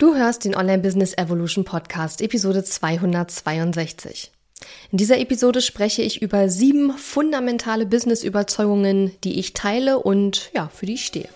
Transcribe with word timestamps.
Du 0.00 0.14
hörst 0.14 0.46
den 0.46 0.56
Online 0.56 0.78
Business 0.78 1.12
Evolution 1.18 1.64
Podcast, 1.64 2.22
Episode 2.22 2.64
262. 2.64 4.32
In 4.90 4.96
dieser 4.96 5.18
Episode 5.18 5.60
spreche 5.60 6.00
ich 6.00 6.22
über 6.22 6.48
sieben 6.48 6.96
fundamentale 6.96 7.84
Business-Überzeugungen, 7.84 9.12
die 9.24 9.38
ich 9.38 9.52
teile 9.52 9.98
und 9.98 10.50
ja, 10.54 10.70
für 10.74 10.86
die 10.86 10.94
ich 10.94 11.04
stehe. 11.04 11.28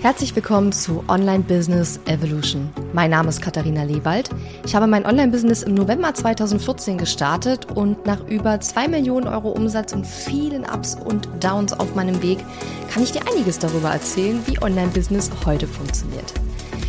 Herzlich 0.00 0.34
willkommen 0.34 0.72
zu 0.72 1.04
Online 1.08 1.44
Business 1.44 2.00
Evolution. 2.06 2.70
Mein 2.94 3.10
Name 3.10 3.28
ist 3.28 3.42
Katharina 3.42 3.82
Lewald. 3.82 4.30
Ich 4.64 4.74
habe 4.74 4.86
mein 4.86 5.04
Online-Business 5.04 5.62
im 5.62 5.74
November 5.74 6.14
2014 6.14 6.96
gestartet 6.96 7.66
und 7.70 8.06
nach 8.06 8.26
über 8.28 8.60
zwei 8.62 8.88
Millionen 8.88 9.28
Euro 9.28 9.50
Umsatz 9.50 9.92
und 9.92 10.06
vielen 10.06 10.64
Ups 10.64 10.94
und 10.94 11.28
Downs 11.44 11.74
auf 11.74 11.94
meinem 11.94 12.22
Weg 12.22 12.38
kann 12.90 13.02
ich 13.02 13.12
dir 13.12 13.28
einiges 13.30 13.58
darüber 13.58 13.90
erzählen, 13.90 14.40
wie 14.46 14.58
Online-Business 14.62 15.30
heute 15.44 15.66
funktioniert. 15.66 16.32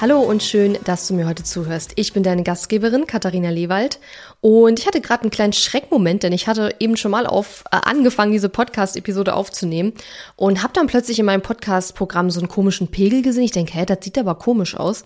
Hallo 0.00 0.18
und 0.20 0.42
schön, 0.42 0.78
dass 0.86 1.06
du 1.06 1.12
mir 1.12 1.28
heute 1.28 1.44
zuhörst. 1.44 1.92
Ich 1.96 2.14
bin 2.14 2.22
deine 2.22 2.42
Gastgeberin 2.42 3.06
Katharina 3.06 3.50
Lewald 3.50 3.98
und 4.40 4.78
ich 4.78 4.86
hatte 4.86 5.02
gerade 5.02 5.24
einen 5.24 5.30
kleinen 5.30 5.52
Schreckmoment, 5.52 6.22
denn 6.22 6.32
ich 6.32 6.46
hatte 6.46 6.74
eben 6.78 6.96
schon 6.96 7.10
mal 7.10 7.26
auf 7.26 7.64
äh, 7.70 7.76
angefangen, 7.82 8.32
diese 8.32 8.48
Podcast-Episode 8.48 9.34
aufzunehmen 9.34 9.92
und 10.36 10.62
habe 10.62 10.72
dann 10.72 10.86
plötzlich 10.86 11.18
in 11.18 11.26
meinem 11.26 11.42
Podcast-Programm 11.42 12.30
so 12.30 12.40
einen 12.40 12.48
komischen 12.48 12.88
Pegel 12.88 13.20
gesehen. 13.20 13.42
Ich 13.42 13.50
denke, 13.50 13.74
hä, 13.74 13.84
das 13.84 13.98
sieht 14.00 14.16
aber 14.16 14.36
komisch 14.36 14.74
aus. 14.74 15.04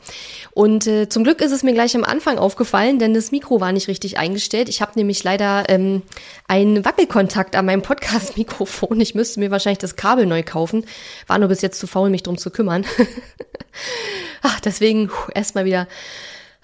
Und 0.52 0.86
äh, 0.86 1.08
zum 1.08 1.24
Glück 1.24 1.40
ist 1.40 1.50
es 1.50 1.64
mir 1.64 1.72
gleich 1.72 1.96
am 1.96 2.04
Anfang 2.04 2.38
aufgefallen, 2.38 3.00
denn 3.00 3.14
das 3.14 3.32
Mikro 3.32 3.60
war 3.60 3.72
nicht 3.72 3.88
richtig 3.88 4.18
eingestellt. 4.18 4.68
Ich 4.68 4.80
habe 4.80 4.92
nämlich 4.94 5.24
leider 5.24 5.64
ähm, 5.70 6.02
einen 6.46 6.84
Wackelkontakt 6.84 7.56
an 7.56 7.66
meinem 7.66 7.82
Podcast-Mikrofon. 7.82 9.00
Ich 9.00 9.16
müsste 9.16 9.40
mir 9.40 9.50
wahrscheinlich 9.50 9.78
das 9.78 9.96
Kabel 9.96 10.26
neu 10.26 10.44
kaufen. 10.44 10.86
War 11.26 11.40
nur 11.40 11.48
bis 11.48 11.62
jetzt 11.62 11.80
zu 11.80 11.88
faul, 11.88 12.10
mich 12.10 12.22
drum 12.22 12.38
zu 12.38 12.52
kümmern. 12.52 12.86
Ach, 14.46 14.60
deswegen 14.60 15.10
erstmal 15.34 15.64
wieder 15.64 15.88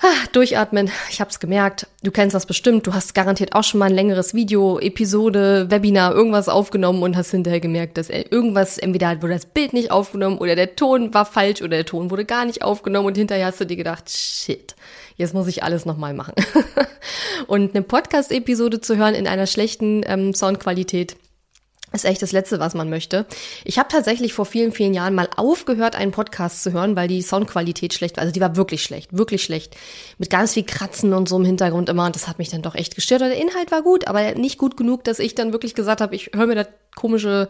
ah, 0.02 0.26
durchatmen. 0.32 0.90
Ich 1.10 1.22
habe 1.22 1.30
es 1.30 1.40
gemerkt. 1.40 1.86
Du 2.02 2.10
kennst 2.10 2.34
das 2.34 2.44
bestimmt. 2.44 2.86
Du 2.86 2.92
hast 2.92 3.14
garantiert 3.14 3.54
auch 3.54 3.64
schon 3.64 3.78
mal 3.78 3.86
ein 3.86 3.94
längeres 3.94 4.34
Video, 4.34 4.78
Episode, 4.78 5.70
Webinar, 5.70 6.14
irgendwas 6.14 6.50
aufgenommen 6.50 7.02
und 7.02 7.16
hast 7.16 7.30
hinterher 7.30 7.58
gemerkt, 7.60 7.96
dass 7.96 8.10
irgendwas 8.10 8.76
entweder 8.76 9.22
wurde 9.22 9.32
das 9.32 9.46
Bild 9.46 9.72
nicht 9.72 9.90
aufgenommen 9.90 10.36
oder 10.36 10.56
der 10.56 10.76
Ton 10.76 11.14
war 11.14 11.24
falsch 11.24 11.62
oder 11.62 11.76
der 11.76 11.86
Ton 11.86 12.10
wurde 12.10 12.26
gar 12.26 12.44
nicht 12.44 12.62
aufgenommen 12.62 13.06
und 13.06 13.16
hinterher 13.16 13.46
hast 13.46 13.62
du 13.62 13.64
dir 13.64 13.78
gedacht, 13.78 14.10
shit, 14.10 14.74
jetzt 15.16 15.32
muss 15.32 15.46
ich 15.46 15.62
alles 15.62 15.86
nochmal 15.86 16.12
machen. 16.12 16.34
und 17.46 17.74
eine 17.74 17.82
Podcast-Episode 17.82 18.82
zu 18.82 18.98
hören 18.98 19.14
in 19.14 19.26
einer 19.26 19.46
schlechten 19.46 20.02
ähm, 20.04 20.34
Soundqualität 20.34 21.16
ist 21.92 22.04
echt 22.04 22.22
das 22.22 22.32
Letzte, 22.32 22.60
was 22.60 22.74
man 22.74 22.88
möchte. 22.88 23.26
Ich 23.64 23.78
habe 23.78 23.88
tatsächlich 23.88 24.32
vor 24.32 24.46
vielen, 24.46 24.72
vielen 24.72 24.94
Jahren 24.94 25.14
mal 25.14 25.28
aufgehört, 25.36 25.96
einen 25.96 26.12
Podcast 26.12 26.62
zu 26.62 26.72
hören, 26.72 26.94
weil 26.94 27.08
die 27.08 27.22
Soundqualität 27.22 27.94
schlecht 27.94 28.16
war. 28.16 28.22
Also 28.22 28.32
die 28.32 28.40
war 28.40 28.56
wirklich 28.56 28.82
schlecht, 28.82 29.16
wirklich 29.16 29.42
schlecht. 29.42 29.76
Mit 30.18 30.30
ganz 30.30 30.54
viel 30.54 30.64
Kratzen 30.64 31.12
und 31.12 31.28
so 31.28 31.36
im 31.36 31.44
Hintergrund 31.44 31.88
immer. 31.88 32.06
Und 32.06 32.14
das 32.14 32.28
hat 32.28 32.38
mich 32.38 32.48
dann 32.48 32.62
doch 32.62 32.74
echt 32.74 32.94
gestört. 32.94 33.22
Der 33.22 33.36
Inhalt 33.36 33.72
war 33.72 33.82
gut, 33.82 34.06
aber 34.06 34.34
nicht 34.34 34.58
gut 34.58 34.76
genug, 34.76 35.04
dass 35.04 35.18
ich 35.18 35.34
dann 35.34 35.52
wirklich 35.52 35.74
gesagt 35.74 36.00
habe, 36.00 36.14
ich 36.14 36.30
höre 36.34 36.46
mir 36.46 36.54
das 36.54 36.68
komische, 36.94 37.48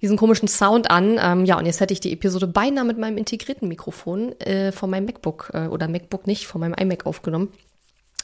diesen 0.00 0.16
komischen 0.16 0.48
Sound 0.48 0.90
an. 0.90 1.18
Ähm, 1.22 1.44
ja, 1.44 1.58
und 1.58 1.66
jetzt 1.66 1.80
hätte 1.80 1.92
ich 1.92 2.00
die 2.00 2.12
Episode 2.12 2.46
beinahe 2.46 2.84
mit 2.84 2.98
meinem 2.98 3.18
integrierten 3.18 3.68
Mikrofon 3.68 4.32
äh, 4.40 4.72
von 4.72 4.88
meinem 4.88 5.04
MacBook 5.04 5.50
äh, 5.52 5.66
oder 5.66 5.86
MacBook 5.86 6.26
nicht, 6.26 6.46
von 6.46 6.62
meinem 6.62 6.74
iMac 6.74 7.04
aufgenommen. 7.04 7.52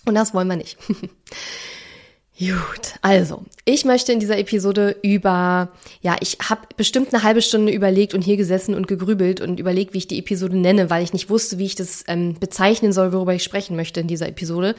Und 0.07 0.15
das 0.15 0.33
wollen 0.33 0.49
wir 0.49 0.57
nicht. 0.57 0.79
Gut, 2.39 2.97
also 3.01 3.45
ich 3.65 3.87
möchte 3.87 4.13
in 4.13 4.21
dieser 4.21 4.39
Episode 4.39 4.97
über, 5.03 5.71
ja, 6.03 6.17
ich 6.21 6.37
habe 6.47 6.63
bestimmt 6.77 7.15
eine 7.15 7.23
halbe 7.23 7.41
Stunde 7.41 7.73
überlegt 7.73 8.13
und 8.13 8.21
hier 8.21 8.37
gesessen 8.37 8.75
und 8.75 8.89
gegrübelt 8.89 9.41
und 9.41 9.59
überlegt, 9.59 9.95
wie 9.95 9.99
ich 9.99 10.07
die 10.07 10.19
Episode 10.19 10.57
nenne, 10.57 10.91
weil 10.91 11.03
ich 11.03 11.15
nicht 11.15 11.31
wusste, 11.31 11.57
wie 11.57 11.65
ich 11.65 11.77
das 11.77 12.05
ähm, 12.09 12.35
bezeichnen 12.39 12.93
soll, 12.93 13.15
worüber 13.15 13.33
ich 13.33 13.43
sprechen 13.43 13.75
möchte 13.75 14.01
in 14.01 14.07
dieser 14.07 14.29
Episode. 14.29 14.75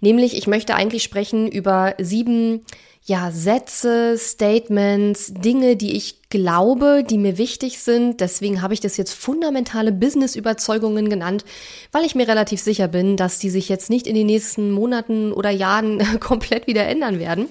Nämlich, 0.00 0.36
ich 0.36 0.46
möchte 0.46 0.74
eigentlich 0.74 1.02
sprechen 1.02 1.48
über 1.48 1.94
sieben 1.98 2.64
ja, 3.04 3.30
Sätze, 3.30 4.18
Statements, 4.18 5.32
Dinge, 5.32 5.76
die 5.76 5.96
ich 5.96 6.28
glaube, 6.28 7.04
die 7.08 7.16
mir 7.16 7.38
wichtig 7.38 7.78
sind. 7.78 8.20
Deswegen 8.20 8.60
habe 8.60 8.74
ich 8.74 8.80
das 8.80 8.98
jetzt 8.98 9.14
fundamentale 9.14 9.92
Business-Überzeugungen 9.92 11.08
genannt, 11.08 11.44
weil 11.90 12.04
ich 12.04 12.14
mir 12.14 12.28
relativ 12.28 12.60
sicher 12.60 12.86
bin, 12.86 13.16
dass 13.16 13.38
die 13.38 13.48
sich 13.48 13.68
jetzt 13.70 13.88
nicht 13.88 14.06
in 14.06 14.14
den 14.14 14.26
nächsten 14.26 14.70
Monaten 14.70 15.32
oder 15.32 15.50
Jahren 15.50 16.02
komplett 16.20 16.66
wieder 16.66 16.86
ändern 16.86 17.18
werden. 17.18 17.48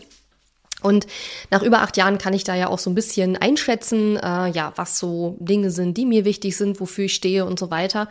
Und 0.84 1.08
nach 1.50 1.64
über 1.64 1.82
acht 1.82 1.98
Jahren 1.98 2.20
kann 2.20 2.34
ich 2.34 2.44
da 2.44 2.54
ja 2.54 2.68
auch 2.68 2.78
so 2.78 2.92
ein 2.92 2.96
bisschen 2.96 3.36
einschätzen, 3.36 4.16
äh, 4.18 4.50
ja, 4.50 4.74
was 4.76 5.00
so 5.00 5.36
Dinge 5.40 5.72
sind, 5.72 5.98
die 5.98 6.06
mir 6.06 6.24
wichtig 6.24 6.56
sind, 6.56 6.80
wofür 6.80 7.06
ich 7.06 7.16
stehe 7.16 7.46
und 7.46 7.58
so 7.58 7.72
weiter. 7.72 8.08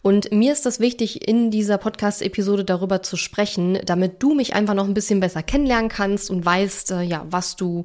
Und 0.00 0.32
mir 0.32 0.52
ist 0.52 0.64
das 0.64 0.80
wichtig, 0.80 1.28
in 1.28 1.50
dieser 1.50 1.76
Podcast-Episode 1.76 2.64
darüber 2.64 3.02
zu 3.02 3.16
sprechen, 3.16 3.78
damit 3.84 4.22
du 4.22 4.34
mich 4.34 4.54
einfach 4.54 4.74
noch 4.74 4.86
ein 4.86 4.94
bisschen 4.94 5.20
besser 5.20 5.42
kennenlernen 5.42 5.90
kannst 5.90 6.30
und 6.30 6.46
weißt, 6.46 6.92
äh, 6.92 7.02
ja, 7.02 7.26
was 7.28 7.56
du 7.56 7.84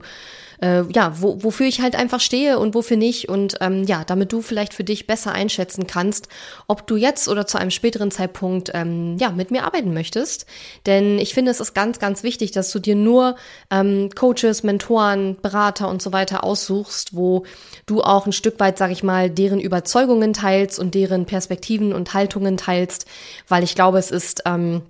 äh, 0.64 0.84
ja, 0.94 1.14
wo, 1.20 1.44
wofür 1.44 1.66
ich 1.66 1.82
halt 1.82 1.96
einfach 1.96 2.22
stehe 2.22 2.58
und 2.58 2.74
wofür 2.74 2.96
nicht. 2.96 3.28
Und 3.28 3.58
ähm, 3.60 3.84
ja, 3.84 4.06
damit 4.06 4.32
du 4.32 4.42
vielleicht 4.42 4.74
für 4.74 4.86
dich 4.86 5.06
besser 5.06 5.34
einschätzen 5.34 5.88
kannst, 5.88 6.30
ob 6.68 6.88
du 6.88 6.96
jetzt 6.96 7.28
oder 7.28 7.46
zu 7.46 7.58
einem 7.58 7.70
späteren 7.70 8.12
Zeitpunkt 8.12 8.72
ähm, 8.74 9.18
ja, 9.20 9.32
mit 9.32 9.52
mir 9.52 9.66
arbeiten 9.66 9.94
möchtest. 9.94 10.46
Denn 10.86 11.20
ich 11.20 11.34
finde, 11.34 11.52
es 11.52 11.60
ist 11.60 11.74
ganz, 11.74 12.00
ganz 12.00 12.24
wichtig, 12.24 12.52
dass 12.52 12.72
du 12.72 12.80
dir 12.80 12.96
nur 12.96 13.36
ähm, 13.70 14.10
Coaches, 14.16 14.64
Mentoren, 14.64 15.38
Berater 15.42 15.90
und 15.90 16.02
so 16.02 16.14
weiter 16.14 16.46
aussuchst, 16.46 17.14
wo 17.14 17.44
du 17.86 18.02
auch 18.02 18.26
ein 18.26 18.32
Stück 18.32 18.60
weit, 18.62 18.78
sag 18.78 18.92
ich 18.92 19.04
mal, 19.04 19.30
deren 19.30 19.60
Überzeugungen 19.60 20.32
teilst 20.32 20.80
und 20.80 20.96
deren 20.96 21.26
Perspektiven 21.26 21.92
und 21.92 22.14
Haltungen 22.14 22.56
teilst, 22.56 23.06
weil 23.50 23.64
ich 23.64 23.76
glaube, 23.76 23.98
es 23.98 24.12
ist 24.12 24.44
ähm, 24.46 24.84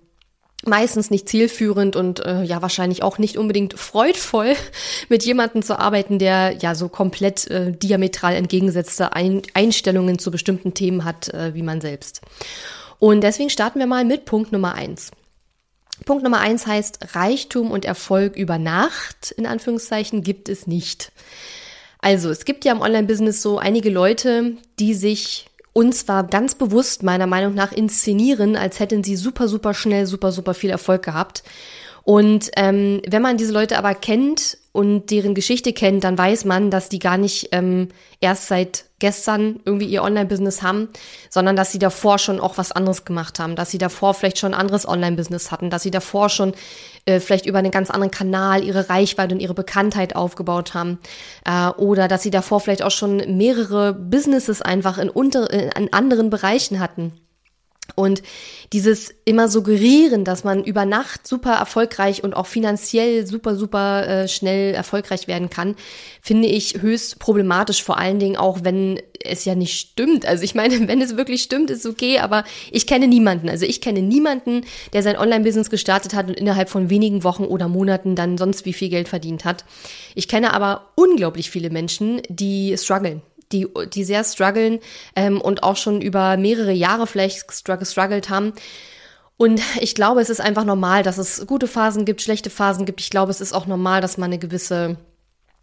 meistens 0.66 1.12
nicht 1.12 1.29
zielführend 1.29 1.96
und 1.96 2.25
äh, 2.25 2.44
ja 2.44 2.62
wahrscheinlich 2.62 3.03
auch 3.03 3.18
nicht 3.18 3.38
unbedingt 3.38 3.78
freudvoll 3.78 4.56
mit 5.09 5.24
jemandem 5.24 5.62
zu 5.63 5.78
arbeiten, 5.78 6.19
der 6.19 6.57
ja 6.57 6.75
so 6.75 6.90
komplett 6.90 7.47
äh, 7.50 7.72
diametral 7.72 8.35
entgegengesetzte 8.35 9.13
Ein 9.13 9.41
Einstellungen 9.53 10.19
zu 10.19 10.31
bestimmten 10.31 10.74
Themen 10.74 11.06
hat 11.06 11.29
äh, 11.29 11.53
wie 11.53 11.63
man 11.63 11.81
selbst. 11.81 12.22
Und 13.00 13.22
deswegen 13.22 13.50
starten 13.50 13.79
wir 13.79 13.88
mal 13.88 14.06
mit 14.06 14.25
Punkt 14.25 14.51
Nummer 14.51 14.75
eins. 14.75 15.12
Punkt 16.06 16.24
Nummer 16.24 16.40
eins 16.40 16.66
heißt 16.66 17.16
Reichtum 17.16 17.72
und 17.72 17.85
Erfolg 17.85 18.35
über 18.35 18.57
Nacht 18.57 19.31
in 19.31 19.45
Anführungszeichen 19.45 20.24
gibt 20.24 20.50
es 20.50 20.68
nicht. 20.68 21.12
Also 22.00 22.30
es 22.30 22.44
gibt 22.44 22.66
ja 22.66 22.74
im 22.74 22.81
Online-Business 22.81 23.41
so 23.41 23.59
einige 23.59 23.90
Leute, 23.90 24.57
die 24.80 24.94
sich 24.94 25.47
und 25.73 25.94
zwar 25.94 26.23
ganz 26.23 26.56
bewusst 26.56 27.03
meiner 27.03 27.28
Meinung 27.28 27.56
nach 27.56 27.72
inszenieren, 27.72 28.56
als 28.56 28.79
hätten 28.79 29.03
sie 29.03 29.16
super, 29.16 29.47
super 29.47 29.73
schnell, 29.73 30.06
super, 30.06 30.31
super 30.31 30.53
viel 30.53 30.69
Erfolg 30.69 31.03
gehabt. 31.03 31.44
Und 32.03 32.51
ähm, 32.57 33.01
wenn 33.07 33.21
man 33.21 33.37
diese 33.37 33.53
Leute 33.53 33.77
aber 33.77 33.95
kennt 33.95 34.57
und 34.73 35.09
deren 35.09 35.35
Geschichte 35.35 35.71
kennt, 35.71 36.03
dann 36.03 36.17
weiß 36.17 36.43
man, 36.43 36.69
dass 36.69 36.89
die 36.89 36.99
gar 36.99 37.17
nicht 37.17 37.49
ähm, 37.53 37.89
erst 38.19 38.47
seit 38.47 38.85
gestern 38.99 39.59
irgendwie 39.65 39.85
ihr 39.85 40.03
Online-Business 40.03 40.61
haben, 40.61 40.89
sondern 41.29 41.55
dass 41.55 41.71
sie 41.71 41.79
davor 41.79 42.19
schon 42.19 42.39
auch 42.39 42.57
was 42.57 42.71
anderes 42.71 43.05
gemacht 43.05 43.39
haben, 43.39 43.55
dass 43.55 43.71
sie 43.71 43.77
davor 43.77 44.13
vielleicht 44.13 44.37
schon 44.37 44.53
ein 44.53 44.59
anderes 44.59 44.87
Online-Business 44.87 45.51
hatten, 45.51 45.69
dass 45.69 45.83
sie 45.83 45.91
davor 45.91 46.29
schon 46.29 46.53
äh, 47.05 47.19
vielleicht 47.19 47.45
über 47.45 47.59
einen 47.59 47.71
ganz 47.71 47.89
anderen 47.89 48.11
Kanal 48.11 48.63
ihre 48.63 48.89
Reichweite 48.89 49.35
und 49.35 49.41
ihre 49.41 49.53
Bekanntheit 49.53 50.15
aufgebaut 50.15 50.73
haben 50.73 50.99
äh, 51.45 51.69
oder 51.69 52.07
dass 52.09 52.23
sie 52.23 52.31
davor 52.31 52.59
vielleicht 52.59 52.83
auch 52.83 52.91
schon 52.91 53.38
mehrere 53.38 53.94
Businesses 53.94 54.61
einfach 54.61 54.97
in, 54.97 55.09
unter, 55.09 55.49
in 55.51 55.94
anderen 55.94 56.29
Bereichen 56.29 56.79
hatten. 56.79 57.13
Und 57.95 58.24
dieses 58.71 59.13
immer 59.25 59.50
suggerieren, 59.50 60.24
dass 60.24 60.44
man 60.44 60.63
über 60.63 60.85
Nacht 60.85 61.27
super 61.27 61.53
erfolgreich 61.53 62.24
und 62.24 62.33
auch 62.33 62.47
finanziell 62.47 63.27
super, 63.27 63.56
super 63.56 64.07
äh, 64.07 64.27
schnell 64.27 64.74
erfolgreich 64.74 65.27
werden 65.27 65.50
kann, 65.50 65.75
finde 66.21 66.47
ich 66.47 66.81
höchst 66.81 67.19
problematisch, 67.19 67.83
vor 67.83 67.97
allen 67.97 68.18
Dingen 68.18 68.38
auch, 68.38 68.63
wenn 68.63 69.00
es 69.24 69.45
ja 69.45 69.53
nicht 69.53 69.80
stimmt. 69.80 70.25
Also 70.25 70.44
ich 70.44 70.56
meine, 70.56 70.88
wenn 70.88 71.01
es 71.01 71.18
wirklich 71.18 71.44
stimmt, 71.44 71.69
ist 71.69 71.85
okay, 71.85 72.19
aber 72.19 72.45
ich 72.71 72.88
kenne 72.88 73.07
niemanden. 73.07 73.50
Also 73.50 73.65
ich 73.65 73.80
kenne 73.80 74.01
niemanden, 74.01 74.62
der 74.94 75.03
sein 75.03 75.18
Online-Business 75.18 75.69
gestartet 75.69 76.15
hat 76.15 76.27
und 76.27 76.35
innerhalb 76.35 76.69
von 76.69 76.89
wenigen 76.89 77.24
Wochen 77.24 77.44
oder 77.44 77.68
Monaten 77.68 78.15
dann 78.15 78.38
sonst 78.38 78.65
wie 78.65 78.74
viel 78.74 78.89
Geld 78.89 79.07
verdient 79.07 79.45
hat. 79.45 79.65
Ich 80.15 80.27
kenne 80.27 80.53
aber 80.53 80.89
unglaublich 80.95 81.51
viele 81.51 81.69
Menschen, 81.69 82.21
die 82.30 82.75
strugglen 82.77 83.21
die, 83.53 83.67
die 83.94 84.03
sehr 84.03 84.23
strugglen 84.23 84.79
ähm, 85.15 85.39
und 85.39 85.63
auch 85.63 85.77
schon 85.77 86.01
über 86.01 86.35
mehrere 86.38 86.73
Jahre 86.73 87.07
vielleicht 87.07 87.47
gestruggelt 87.47 88.29
haben. 88.29 88.53
Und 89.38 89.61
ich 89.79 89.95
glaube, 89.95 90.21
es 90.21 90.29
ist 90.29 90.41
einfach 90.41 90.65
normal, 90.65 91.03
dass 91.03 91.17
es 91.17 91.45
gute 91.47 91.67
Phasen 91.67 92.05
gibt, 92.05 92.21
schlechte 92.21 92.50
Phasen 92.50 92.85
gibt. 92.85 93.01
Ich 93.01 93.09
glaube, 93.09 93.31
es 93.31 93.41
ist 93.41 93.53
auch 93.53 93.67
normal, 93.67 94.01
dass 94.01 94.17
man 94.17 94.29
eine 94.29 94.39
gewisse 94.39 94.97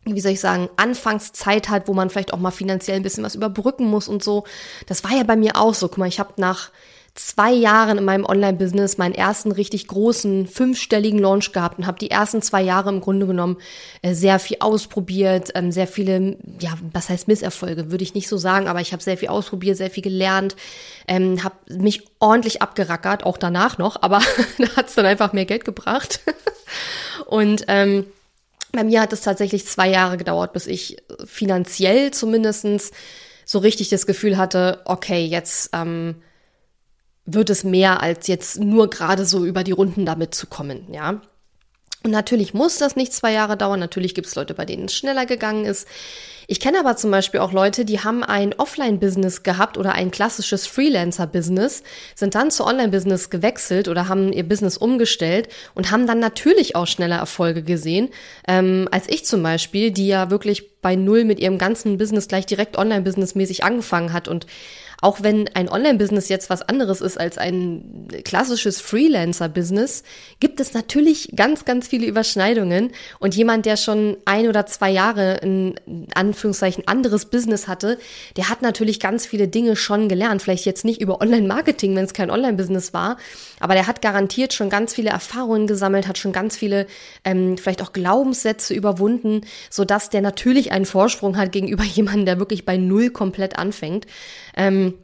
wie 0.05 0.21
soll 0.21 0.33
ich 0.33 0.41
sagen, 0.41 0.71
Anfangszeit 0.77 1.69
hat, 1.69 1.87
wo 1.87 1.93
man 1.93 2.09
vielleicht 2.09 2.33
auch 2.33 2.39
mal 2.39 2.51
finanziell 2.51 2.97
ein 2.97 3.03
bisschen 3.03 3.25
was 3.25 3.35
überbrücken 3.35 3.87
muss 3.87 4.09
und 4.09 4.25
so. 4.25 4.45
Das 4.87 5.05
war 5.05 5.13
ja 5.13 5.25
bei 5.25 5.37
mir 5.37 5.57
auch 5.57 5.75
so. 5.75 5.89
Guck 5.89 5.99
mal, 5.99 6.09
ich 6.09 6.19
habe 6.19 6.33
nach 6.39 6.71
zwei 7.15 7.53
Jahren 7.53 7.99
in 7.99 8.05
meinem 8.05 8.25
Online-Business 8.25 8.99
meinen 8.99 9.15
ersten 9.15 9.53
richtig 9.53 9.89
großen 9.89 10.47
fünfstelligen 10.47 11.19
Launch 11.19 11.53
gehabt 11.53 11.79
und 11.79 11.87
habe 11.87 11.99
die 11.99 12.11
ersten 12.11 12.41
zwei 12.41 12.63
Jahre 12.63 12.91
im 12.91 13.01
Grunde 13.01 13.27
genommen 13.27 13.59
äh, 14.03 14.15
sehr 14.15 14.39
viel 14.39 14.59
ausprobiert, 14.61 15.51
ähm, 15.55 15.73
sehr 15.73 15.87
viele, 15.87 16.37
ja, 16.61 16.75
was 16.93 17.09
heißt 17.09 17.29
Misserfolge, 17.29 17.91
würde 17.91 18.05
ich 18.05 18.15
nicht 18.15 18.29
so 18.29 18.37
sagen, 18.37 18.69
aber 18.69 18.81
ich 18.81 18.93
habe 18.93 19.03
sehr 19.03 19.19
viel 19.19 19.29
ausprobiert, 19.29 19.77
sehr 19.77 19.91
viel 19.91 20.03
gelernt, 20.03 20.57
ähm, 21.09 21.43
habe 21.43 21.57
mich 21.69 22.07
ordentlich 22.21 22.63
abgerackert, 22.63 23.25
auch 23.25 23.39
danach 23.39 23.79
noch, 23.79 24.01
aber 24.03 24.21
da 24.59 24.77
hat 24.77 24.89
es 24.89 24.95
dann 24.95 25.07
einfach 25.07 25.33
mehr 25.33 25.47
Geld 25.47 25.65
gebracht. 25.65 26.21
und 27.27 27.65
ähm, 27.69 28.07
bei 28.73 28.85
mir 28.85 29.01
hat 29.01 29.13
es 29.13 29.23
tatsächlich 29.23 29.67
zwei 29.67 29.89
Jahre 29.89 30.17
gedauert, 30.17 30.53
bis 30.53 30.69
ich 30.69 30.99
finanziell 31.25 32.13
zumindestens 32.13 32.93
so 33.45 33.59
richtig 33.59 33.89
das 33.89 34.07
Gefühl 34.07 34.37
hatte, 34.37 34.81
okay, 34.85 35.25
jetzt 35.25 35.71
ähm, 35.73 36.23
wird 37.25 37.51
es 37.51 37.65
mehr 37.65 38.03
als 38.03 38.27
jetzt 38.27 38.59
nur 38.59 38.91
gerade 38.91 39.25
so 39.25 39.45
über 39.45 39.65
die 39.65 39.73
Runden 39.73 40.07
damit 40.07 40.35
zu 40.35 40.47
kommen, 40.47 40.93
ja. 40.93 41.21
Und 42.03 42.13
natürlich 42.13 42.55
muss 42.55 42.79
das 42.79 42.97
nicht 42.97 43.13
zwei 43.13 43.33
Jahre 43.33 43.59
dauern. 43.59 43.79
Natürlich 43.79 44.15
gibt 44.15 44.27
es 44.27 44.35
Leute, 44.35 44.55
bei 44.55 44.65
denen 44.65 44.87
es 44.87 44.95
schneller 44.95 45.27
gegangen 45.27 45.67
ist. 45.67 45.87
Ich 46.51 46.59
kenne 46.59 46.81
aber 46.81 46.97
zum 46.97 47.13
Beispiel 47.13 47.39
auch 47.39 47.53
Leute, 47.53 47.85
die 47.85 48.01
haben 48.01 48.25
ein 48.25 48.53
Offline-Business 48.59 49.45
gehabt 49.45 49.79
oder 49.79 49.93
ein 49.93 50.11
klassisches 50.11 50.67
Freelancer-Business, 50.67 51.85
sind 52.17 52.35
dann 52.35 52.51
zu 52.51 52.67
Online-Business 52.67 53.31
gewechselt 53.31 53.87
oder 53.87 54.09
haben 54.09 54.33
ihr 54.33 54.43
Business 54.43 54.77
umgestellt 54.77 55.49
und 55.77 55.93
haben 55.93 56.09
dann 56.09 56.19
natürlich 56.19 56.75
auch 56.75 56.89
schneller 56.89 57.19
Erfolge 57.19 57.63
gesehen, 57.63 58.09
ähm, 58.49 58.89
als 58.91 59.09
ich 59.09 59.25
zum 59.25 59.45
Beispiel, 59.45 59.93
die 59.93 60.09
ja 60.09 60.33
wirklich 60.33 60.81
bei 60.81 60.97
Null 60.97 61.25
mit 61.25 61.39
ihrem 61.39 61.57
ganzen 61.57 61.99
Business 61.99 62.27
gleich 62.27 62.47
direkt 62.47 62.77
Online-Business-mäßig 62.77 63.63
angefangen 63.63 64.13
hat 64.13 64.27
und 64.27 64.47
auch 65.01 65.23
wenn 65.23 65.49
ein 65.55 65.69
Online-Business 65.69 66.29
jetzt 66.29 66.51
was 66.51 66.63
anderes 66.63 67.01
ist 67.01 67.19
als 67.19 67.39
ein 67.39 68.09
klassisches 68.25 68.81
Freelancer-Business, 68.81 70.03
gibt 70.41 70.61
es 70.61 70.75
natürlich 70.75 71.33
ganz, 71.35 71.65
ganz 71.65 71.89
viele 71.89 72.07
Überschneidungen. 72.07 72.91
Und 73.19 73.35
jemand, 73.35 73.65
der 73.65 73.77
schon 73.77 74.19
ein 74.27 74.47
oder 74.49 74.67
zwei 74.67 74.91
Jahre 74.91 75.41
ein 75.43 75.75
Anführungszeichen 76.41 76.89
anderes 76.89 77.27
Business 77.27 77.69
hatte, 77.69 77.99
der 78.37 78.49
hat 78.49 78.63
natürlich 78.63 78.99
ganz 78.99 79.27
viele 79.27 79.47
Dinge 79.47 79.77
schon 79.77 80.09
gelernt. 80.09 80.41
Vielleicht 80.41 80.65
jetzt 80.65 80.87
nicht 80.87 81.01
über 81.01 81.21
Online-Marketing, 81.21 81.95
wenn 81.95 82.07
es 82.07 82.15
kein 82.15 82.31
Online-Business 82.31 82.95
war, 82.95 83.19
aber 83.61 83.75
der 83.75 83.87
hat 83.87 84.01
garantiert 84.01 84.55
schon 84.55 84.71
ganz 84.71 84.95
viele 84.95 85.11
Erfahrungen 85.11 85.67
gesammelt, 85.67 86.09
hat 86.09 86.17
schon 86.17 86.33
ganz 86.33 86.57
viele 86.57 86.87
ähm, 87.25 87.59
vielleicht 87.59 87.83
auch 87.83 87.93
Glaubenssätze 87.93 88.73
überwunden, 88.73 89.43
sodass 89.69 90.09
der 90.09 90.23
natürlich 90.23 90.73
einen 90.73 90.87
Vorsprung 90.87 91.37
hat 91.37 91.53
gegenüber 91.53 91.85
jemandem, 91.95 92.25
der 92.25 92.39
wirklich 92.39 92.65
bei 92.65 92.79
Null 92.79 93.11
komplett 93.11 93.59
anfängt. 93.59 94.07
Ähm, 94.57 94.95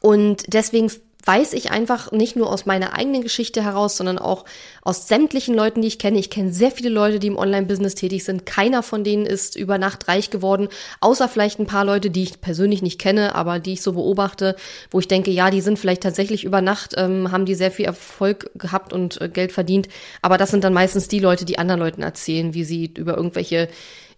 und 0.00 0.44
deswegen 0.46 0.90
weiß 1.24 1.52
ich 1.52 1.70
einfach 1.70 2.12
nicht 2.12 2.36
nur 2.36 2.50
aus 2.50 2.66
meiner 2.66 2.94
eigenen 2.94 3.22
Geschichte 3.22 3.62
heraus, 3.62 3.96
sondern 3.96 4.18
auch 4.18 4.44
aus 4.82 5.08
sämtlichen 5.08 5.54
Leuten, 5.54 5.82
die 5.82 5.88
ich 5.88 5.98
kenne. 5.98 6.18
Ich 6.18 6.30
kenne 6.30 6.52
sehr 6.52 6.70
viele 6.70 6.88
Leute, 6.88 7.18
die 7.18 7.26
im 7.26 7.36
Online-Business 7.36 7.94
tätig 7.94 8.24
sind. 8.24 8.46
Keiner 8.46 8.82
von 8.82 9.04
denen 9.04 9.26
ist 9.26 9.56
über 9.56 9.78
Nacht 9.78 10.08
reich 10.08 10.30
geworden, 10.30 10.68
außer 11.00 11.28
vielleicht 11.28 11.58
ein 11.58 11.66
paar 11.66 11.84
Leute, 11.84 12.10
die 12.10 12.22
ich 12.22 12.40
persönlich 12.40 12.82
nicht 12.82 12.98
kenne, 13.00 13.34
aber 13.34 13.58
die 13.58 13.74
ich 13.74 13.82
so 13.82 13.92
beobachte, 13.92 14.56
wo 14.90 15.00
ich 15.00 15.08
denke, 15.08 15.30
ja, 15.30 15.50
die 15.50 15.60
sind 15.60 15.78
vielleicht 15.78 16.02
tatsächlich 16.02 16.44
über 16.44 16.60
Nacht, 16.60 16.94
ähm, 16.96 17.30
haben 17.30 17.44
die 17.44 17.54
sehr 17.54 17.70
viel 17.70 17.84
Erfolg 17.84 18.50
gehabt 18.54 18.92
und 18.92 19.20
äh, 19.20 19.28
Geld 19.28 19.52
verdient. 19.52 19.88
Aber 20.22 20.38
das 20.38 20.50
sind 20.50 20.64
dann 20.64 20.72
meistens 20.72 21.08
die 21.08 21.20
Leute, 21.20 21.44
die 21.44 21.58
anderen 21.58 21.80
Leuten 21.80 22.02
erzählen, 22.02 22.54
wie 22.54 22.64
sie 22.64 22.92
über 22.96 23.16
irgendwelche 23.16 23.68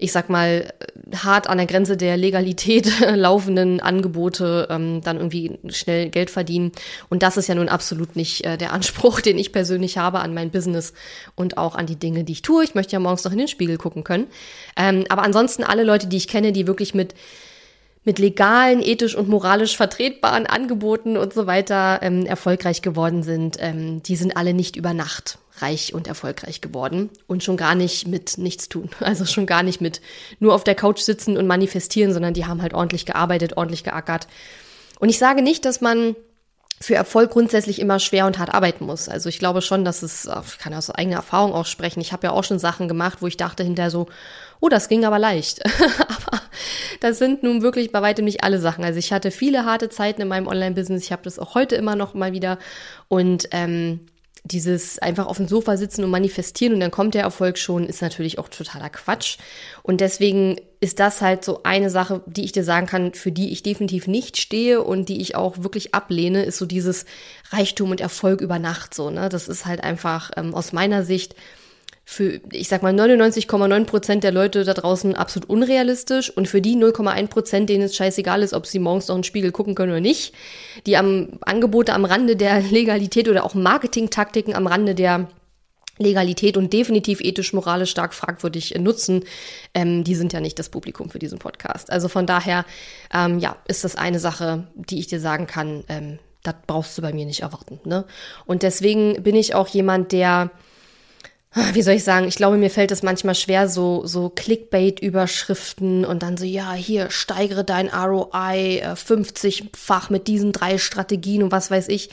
ich 0.02 0.10
sag 0.10 0.28
mal, 0.28 0.72
hart 1.14 1.46
an 1.48 1.58
der 1.58 1.66
Grenze 1.66 1.96
der 1.96 2.16
Legalität 2.16 2.92
laufenden 3.14 3.78
Angebote 3.80 4.66
ähm, 4.68 5.00
dann 5.00 5.16
irgendwie 5.16 5.58
schnell 5.68 6.10
Geld 6.10 6.28
verdienen. 6.28 6.72
Und 7.08 7.22
das 7.22 7.36
ist 7.36 7.48
ja 7.48 7.54
nun 7.54 7.68
absolut 7.68 8.16
nicht 8.16 8.44
äh, 8.44 8.58
der 8.58 8.72
Anspruch, 8.72 9.20
den 9.22 9.38
ich 9.38 9.52
persönlich 9.52 9.98
habe 9.98 10.18
an 10.18 10.34
mein 10.34 10.50
Business 10.50 10.92
und 11.36 11.56
auch 11.56 11.76
an 11.76 11.86
die 11.86 11.96
Dinge, 11.96 12.24
die 12.24 12.32
ich 12.32 12.42
tue. 12.42 12.64
Ich 12.64 12.74
möchte 12.74 12.94
ja 12.94 12.98
morgens 12.98 13.22
noch 13.22 13.32
in 13.32 13.38
den 13.38 13.48
Spiegel 13.48 13.78
gucken 13.78 14.02
können. 14.02 14.26
Ähm, 14.76 15.04
aber 15.08 15.22
ansonsten 15.22 15.62
alle 15.62 15.84
Leute, 15.84 16.08
die 16.08 16.16
ich 16.16 16.28
kenne, 16.28 16.52
die 16.52 16.66
wirklich 16.66 16.94
mit 16.94 17.14
mit 18.04 18.18
legalen, 18.18 18.82
ethisch 18.82 19.14
und 19.14 19.28
moralisch 19.28 19.76
vertretbaren 19.76 20.46
Angeboten 20.46 21.16
und 21.16 21.32
so 21.32 21.46
weiter 21.46 22.00
ähm, 22.02 22.26
erfolgreich 22.26 22.82
geworden 22.82 23.22
sind, 23.22 23.58
ähm, 23.60 24.02
die 24.02 24.16
sind 24.16 24.36
alle 24.36 24.54
nicht 24.54 24.74
über 24.74 24.92
Nacht 24.92 25.38
reich 25.58 25.92
und 25.94 26.08
erfolgreich 26.08 26.60
geworden 26.60 27.10
und 27.26 27.44
schon 27.44 27.56
gar 27.56 27.74
nicht 27.74 28.06
mit 28.08 28.38
nichts 28.38 28.68
tun. 28.68 28.90
Also 29.00 29.24
schon 29.26 29.46
gar 29.46 29.62
nicht 29.62 29.80
mit 29.80 30.00
nur 30.38 30.54
auf 30.54 30.64
der 30.64 30.74
Couch 30.74 31.00
sitzen 31.00 31.36
und 31.36 31.46
manifestieren, 31.46 32.12
sondern 32.12 32.34
die 32.34 32.46
haben 32.46 32.62
halt 32.62 32.74
ordentlich 32.74 33.04
gearbeitet, 33.04 33.56
ordentlich 33.56 33.84
geackert. 33.84 34.26
Und 34.98 35.08
ich 35.08 35.18
sage 35.18 35.42
nicht, 35.42 35.64
dass 35.64 35.80
man 35.80 36.16
für 36.82 36.94
Erfolg 36.94 37.30
grundsätzlich 37.30 37.78
immer 37.80 37.98
schwer 37.98 38.26
und 38.26 38.38
hart 38.38 38.52
arbeiten 38.52 38.84
muss. 38.84 39.08
Also 39.08 39.28
ich 39.28 39.38
glaube 39.38 39.62
schon, 39.62 39.84
dass 39.84 40.02
es, 40.02 40.28
ich 40.46 40.58
kann 40.58 40.74
aus 40.74 40.90
eigener 40.90 41.16
Erfahrung 41.16 41.52
auch 41.52 41.66
sprechen. 41.66 42.00
Ich 42.00 42.12
habe 42.12 42.26
ja 42.26 42.32
auch 42.32 42.44
schon 42.44 42.58
Sachen 42.58 42.88
gemacht, 42.88 43.18
wo 43.20 43.26
ich 43.26 43.36
dachte 43.36 43.62
hinterher 43.62 43.90
so, 43.90 44.06
oh, 44.60 44.68
das 44.68 44.88
ging 44.88 45.04
aber 45.04 45.18
leicht. 45.18 45.62
aber 46.08 46.40
das 47.00 47.18
sind 47.18 47.42
nun 47.42 47.62
wirklich 47.62 47.92
bei 47.92 48.02
weitem 48.02 48.24
nicht 48.24 48.42
alle 48.42 48.58
Sachen. 48.58 48.84
Also 48.84 48.98
ich 48.98 49.12
hatte 49.12 49.30
viele 49.30 49.64
harte 49.64 49.88
Zeiten 49.88 50.22
in 50.22 50.28
meinem 50.28 50.46
Online-Business. 50.46 51.04
Ich 51.04 51.12
habe 51.12 51.22
das 51.22 51.38
auch 51.38 51.54
heute 51.54 51.76
immer 51.76 51.96
noch 51.96 52.14
mal 52.14 52.32
wieder. 52.32 52.58
Und 53.08 53.48
ähm, 53.52 54.06
dieses 54.44 54.98
einfach 54.98 55.26
auf 55.26 55.36
dem 55.36 55.46
Sofa 55.46 55.76
sitzen 55.76 56.02
und 56.02 56.10
manifestieren 56.10 56.74
und 56.74 56.80
dann 56.80 56.90
kommt 56.90 57.14
der 57.14 57.22
Erfolg 57.22 57.58
schon, 57.58 57.86
ist 57.86 58.02
natürlich 58.02 58.38
auch 58.38 58.48
totaler 58.48 58.90
Quatsch. 58.90 59.38
Und 59.82 60.00
deswegen 60.00 60.60
ist 60.80 60.98
das 60.98 61.22
halt 61.22 61.44
so 61.44 61.62
eine 61.62 61.90
Sache, 61.90 62.22
die 62.26 62.44
ich 62.44 62.50
dir 62.50 62.64
sagen 62.64 62.86
kann, 62.86 63.14
für 63.14 63.30
die 63.30 63.52
ich 63.52 63.62
definitiv 63.62 64.08
nicht 64.08 64.36
stehe 64.36 64.82
und 64.82 65.08
die 65.08 65.20
ich 65.20 65.36
auch 65.36 65.62
wirklich 65.62 65.94
ablehne, 65.94 66.42
ist 66.42 66.58
so 66.58 66.66
dieses 66.66 67.04
Reichtum 67.50 67.92
und 67.92 68.00
Erfolg 68.00 68.40
über 68.40 68.58
Nacht 68.58 68.94
so. 68.94 69.10
Ne? 69.10 69.28
Das 69.28 69.46
ist 69.46 69.64
halt 69.64 69.84
einfach 69.84 70.32
ähm, 70.36 70.54
aus 70.54 70.72
meiner 70.72 71.04
Sicht 71.04 71.36
für, 72.04 72.40
ich 72.50 72.68
sag 72.68 72.82
mal, 72.82 72.92
99,9 72.92 73.84
Prozent 73.84 74.24
der 74.24 74.32
Leute 74.32 74.64
da 74.64 74.74
draußen 74.74 75.14
absolut 75.14 75.48
unrealistisch 75.48 76.30
und 76.30 76.48
für 76.48 76.60
die 76.60 76.76
0,1 76.76 77.28
Prozent, 77.28 77.70
denen 77.70 77.84
es 77.84 77.96
scheißegal 77.96 78.42
ist, 78.42 78.54
ob 78.54 78.66
sie 78.66 78.80
morgens 78.80 79.08
noch 79.08 79.14
einen 79.14 79.24
Spiegel 79.24 79.52
gucken 79.52 79.74
können 79.74 79.92
oder 79.92 80.00
nicht, 80.00 80.34
die 80.86 80.96
am 80.96 81.38
Angebote 81.42 81.92
am 81.94 82.04
Rande 82.04 82.36
der 82.36 82.60
Legalität 82.70 83.28
oder 83.28 83.44
auch 83.44 83.54
Marketingtaktiken 83.54 84.54
am 84.54 84.66
Rande 84.66 84.94
der 84.94 85.28
Legalität 85.98 86.56
und 86.56 86.72
definitiv 86.72 87.20
ethisch-moralisch 87.20 87.90
stark 87.90 88.14
fragwürdig 88.14 88.74
nutzen, 88.78 89.24
ähm, 89.74 90.04
die 90.04 90.14
sind 90.14 90.32
ja 90.32 90.40
nicht 90.40 90.58
das 90.58 90.70
Publikum 90.70 91.10
für 91.10 91.18
diesen 91.18 91.38
Podcast. 91.38 91.90
Also 91.90 92.08
von 92.08 92.26
daher, 92.26 92.64
ähm, 93.12 93.38
ja, 93.38 93.56
ist 93.68 93.84
das 93.84 93.96
eine 93.96 94.18
Sache, 94.18 94.66
die 94.74 94.98
ich 94.98 95.06
dir 95.06 95.20
sagen 95.20 95.46
kann, 95.46 95.84
ähm, 95.88 96.18
das 96.42 96.54
brauchst 96.66 96.98
du 96.98 97.02
bei 97.02 97.12
mir 97.12 97.26
nicht 97.26 97.42
erwarten. 97.42 97.78
Ne? 97.84 98.04
Und 98.46 98.62
deswegen 98.62 99.22
bin 99.22 99.36
ich 99.36 99.54
auch 99.54 99.68
jemand, 99.68 100.12
der 100.12 100.50
wie 101.72 101.82
soll 101.82 101.94
ich 101.94 102.04
sagen, 102.04 102.26
ich 102.26 102.36
glaube, 102.36 102.56
mir 102.56 102.70
fällt 102.70 102.92
es 102.92 103.02
manchmal 103.02 103.34
schwer, 103.34 103.68
so, 103.68 104.06
so 104.06 104.30
Clickbait-Überschriften 104.30 106.04
und 106.04 106.22
dann 106.22 106.36
so, 106.36 106.44
ja, 106.44 106.72
hier, 106.72 107.10
steigere 107.10 107.64
dein 107.64 107.88
ROI 107.88 108.82
50-fach 108.82 110.08
äh, 110.08 110.12
mit 110.12 110.28
diesen 110.28 110.52
drei 110.52 110.78
Strategien 110.78 111.42
und 111.42 111.52
was 111.52 111.70
weiß 111.70 111.88
ich. 111.88 112.10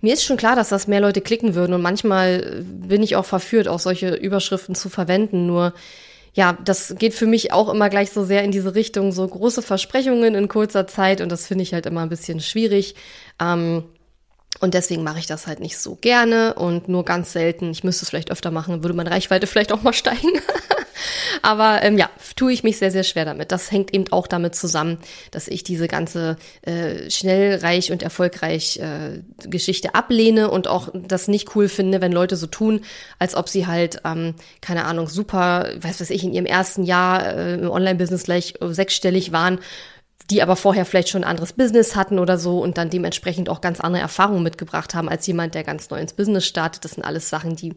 Mir 0.00 0.12
ist 0.12 0.24
schon 0.24 0.36
klar, 0.36 0.54
dass 0.54 0.68
das 0.68 0.86
mehr 0.86 1.00
Leute 1.00 1.22
klicken 1.22 1.54
würden 1.54 1.72
und 1.72 1.80
manchmal 1.80 2.62
bin 2.62 3.02
ich 3.02 3.16
auch 3.16 3.24
verführt, 3.24 3.68
auch 3.68 3.78
solche 3.78 4.14
Überschriften 4.14 4.74
zu 4.74 4.90
verwenden, 4.90 5.46
nur 5.46 5.72
ja, 6.34 6.58
das 6.64 6.96
geht 6.98 7.14
für 7.14 7.26
mich 7.26 7.52
auch 7.52 7.72
immer 7.72 7.88
gleich 7.88 8.10
so 8.10 8.24
sehr 8.24 8.42
in 8.42 8.50
diese 8.50 8.74
Richtung, 8.74 9.12
so 9.12 9.26
große 9.26 9.62
Versprechungen 9.62 10.34
in 10.34 10.48
kurzer 10.48 10.88
Zeit 10.88 11.20
und 11.20 11.30
das 11.30 11.46
finde 11.46 11.62
ich 11.62 11.72
halt 11.72 11.86
immer 11.86 12.02
ein 12.02 12.08
bisschen 12.08 12.40
schwierig. 12.40 12.96
Ähm, 13.40 13.84
und 14.64 14.72
deswegen 14.72 15.02
mache 15.02 15.18
ich 15.18 15.26
das 15.26 15.46
halt 15.46 15.60
nicht 15.60 15.76
so 15.76 15.94
gerne 15.96 16.54
und 16.54 16.88
nur 16.88 17.04
ganz 17.04 17.34
selten. 17.34 17.70
Ich 17.70 17.84
müsste 17.84 18.04
es 18.04 18.08
vielleicht 18.08 18.30
öfter 18.30 18.50
machen, 18.50 18.82
würde 18.82 18.96
meine 18.96 19.10
Reichweite 19.10 19.46
vielleicht 19.46 19.72
auch 19.72 19.82
mal 19.82 19.92
steigen. 19.92 20.40
Aber 21.42 21.82
ähm, 21.82 21.98
ja, 21.98 22.08
tue 22.34 22.50
ich 22.50 22.64
mich 22.64 22.78
sehr, 22.78 22.90
sehr 22.90 23.02
schwer 23.02 23.26
damit. 23.26 23.52
Das 23.52 23.70
hängt 23.70 23.92
eben 23.92 24.10
auch 24.10 24.26
damit 24.26 24.54
zusammen, 24.54 24.96
dass 25.32 25.48
ich 25.48 25.64
diese 25.64 25.86
ganze 25.86 26.38
äh, 26.62 27.10
schnell, 27.10 27.58
reich 27.58 27.92
und 27.92 28.02
erfolgreich 28.02 28.78
äh, 28.78 29.20
Geschichte 29.46 29.94
ablehne 29.94 30.50
und 30.50 30.66
auch 30.66 30.88
das 30.94 31.28
nicht 31.28 31.54
cool 31.54 31.68
finde, 31.68 32.00
wenn 32.00 32.12
Leute 32.12 32.36
so 32.36 32.46
tun, 32.46 32.80
als 33.18 33.34
ob 33.34 33.50
sie 33.50 33.66
halt, 33.66 34.00
ähm, 34.06 34.34
keine 34.62 34.86
Ahnung, 34.86 35.08
super, 35.08 35.68
weiß 35.78 36.00
was 36.00 36.08
ich, 36.08 36.24
in 36.24 36.32
ihrem 36.32 36.46
ersten 36.46 36.84
Jahr 36.84 37.36
äh, 37.36 37.54
im 37.56 37.70
Online-Business 37.70 38.22
gleich 38.22 38.54
sechsstellig 38.62 39.30
waren 39.30 39.58
die 40.30 40.42
aber 40.42 40.56
vorher 40.56 40.84
vielleicht 40.84 41.08
schon 41.08 41.24
ein 41.24 41.30
anderes 41.30 41.52
Business 41.52 41.96
hatten 41.96 42.18
oder 42.18 42.38
so 42.38 42.60
und 42.60 42.78
dann 42.78 42.90
dementsprechend 42.90 43.48
auch 43.48 43.60
ganz 43.60 43.80
andere 43.80 44.02
Erfahrungen 44.02 44.42
mitgebracht 44.42 44.94
haben 44.94 45.08
als 45.08 45.26
jemand, 45.26 45.54
der 45.54 45.64
ganz 45.64 45.90
neu 45.90 46.00
ins 46.00 46.14
Business 46.14 46.46
startet. 46.46 46.84
Das 46.84 46.92
sind 46.92 47.04
alles 47.04 47.28
Sachen, 47.28 47.56
die 47.56 47.74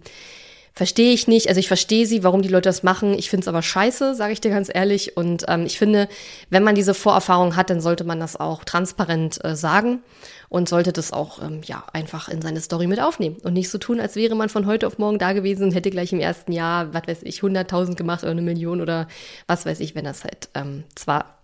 Verstehe 0.77 1.11
ich 1.11 1.27
nicht. 1.27 1.47
Also 1.47 1.59
ich 1.59 1.67
verstehe 1.67 2.05
sie, 2.05 2.23
warum 2.23 2.43
die 2.43 2.49
Leute 2.49 2.69
das 2.69 2.83
machen. 2.83 3.17
Ich 3.17 3.31
finde 3.31 3.41
es 3.41 3.47
aber 3.47 3.63
scheiße, 3.63 4.13
sage 4.13 4.33
ich 4.33 4.41
dir 4.41 4.51
ganz 4.51 4.69
ehrlich. 4.71 5.17
Und 5.17 5.45
ähm, 5.47 5.65
ich 5.65 5.79
finde, 5.79 6.07
wenn 6.51 6.61
man 6.61 6.75
diese 6.75 6.93
Vorerfahrung 6.93 7.55
hat, 7.55 7.71
dann 7.71 7.81
sollte 7.81 8.03
man 8.03 8.19
das 8.19 8.35
auch 8.35 8.63
transparent 8.63 9.43
äh, 9.43 9.55
sagen 9.55 10.03
und 10.49 10.69
sollte 10.69 10.93
das 10.93 11.11
auch 11.11 11.41
ähm, 11.41 11.61
ja 11.65 11.83
einfach 11.93 12.29
in 12.29 12.43
seine 12.43 12.61
Story 12.61 12.85
mit 12.85 13.01
aufnehmen 13.01 13.37
und 13.41 13.53
nicht 13.53 13.71
so 13.71 13.79
tun, 13.79 13.99
als 13.99 14.15
wäre 14.15 14.35
man 14.35 14.49
von 14.49 14.67
heute 14.67 14.85
auf 14.85 14.99
morgen 14.99 15.17
da 15.17 15.33
gewesen 15.33 15.63
und 15.63 15.71
hätte 15.73 15.89
gleich 15.89 16.13
im 16.13 16.19
ersten 16.19 16.51
Jahr, 16.51 16.93
was 16.93 17.07
weiß 17.07 17.23
ich, 17.23 17.39
100.000 17.39 17.95
gemacht 17.95 18.21
oder 18.21 18.33
eine 18.33 18.43
Million 18.43 18.79
oder 18.79 19.07
was 19.47 19.65
weiß 19.65 19.79
ich, 19.79 19.95
wenn 19.95 20.05
das 20.05 20.25
halt 20.25 20.49
ähm, 20.53 20.83
zwar 20.93 21.36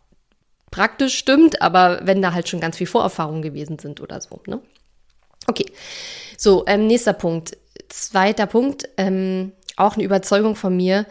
praktisch 0.73 1.15
stimmt, 1.15 1.61
aber 1.61 2.01
wenn 2.03 2.21
da 2.23 2.33
halt 2.33 2.49
schon 2.49 2.59
ganz 2.59 2.77
viel 2.77 2.87
Vorerfahrungen 2.87 3.43
gewesen 3.43 3.77
sind 3.77 4.01
oder 4.01 4.19
so. 4.19 4.41
Ne? 4.47 4.59
Okay, 5.45 5.65
so 6.35 6.63
ähm, 6.65 6.87
nächster 6.87 7.13
Punkt 7.13 7.57
Zweiter 7.89 8.47
Punkt, 8.47 8.89
ähm, 8.97 9.51
auch 9.75 9.93
eine 9.93 10.03
Überzeugung 10.03 10.55
von 10.55 10.75
mir. 10.75 11.05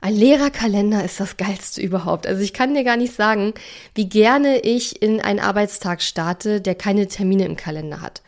Ein 0.00 0.16
Lehrerkalender 0.16 1.04
ist 1.04 1.20
das 1.20 1.36
geilste 1.36 1.82
überhaupt. 1.82 2.26
Also 2.26 2.42
ich 2.42 2.54
kann 2.54 2.74
dir 2.74 2.84
gar 2.84 2.96
nicht 2.96 3.14
sagen, 3.14 3.52
wie 3.94 4.08
gerne 4.08 4.60
ich 4.60 5.02
in 5.02 5.20
einen 5.20 5.40
Arbeitstag 5.40 6.00
starte, 6.00 6.62
der 6.62 6.74
keine 6.74 7.06
Termine 7.06 7.44
im 7.44 7.56
Kalender 7.56 8.00
hat. 8.00 8.22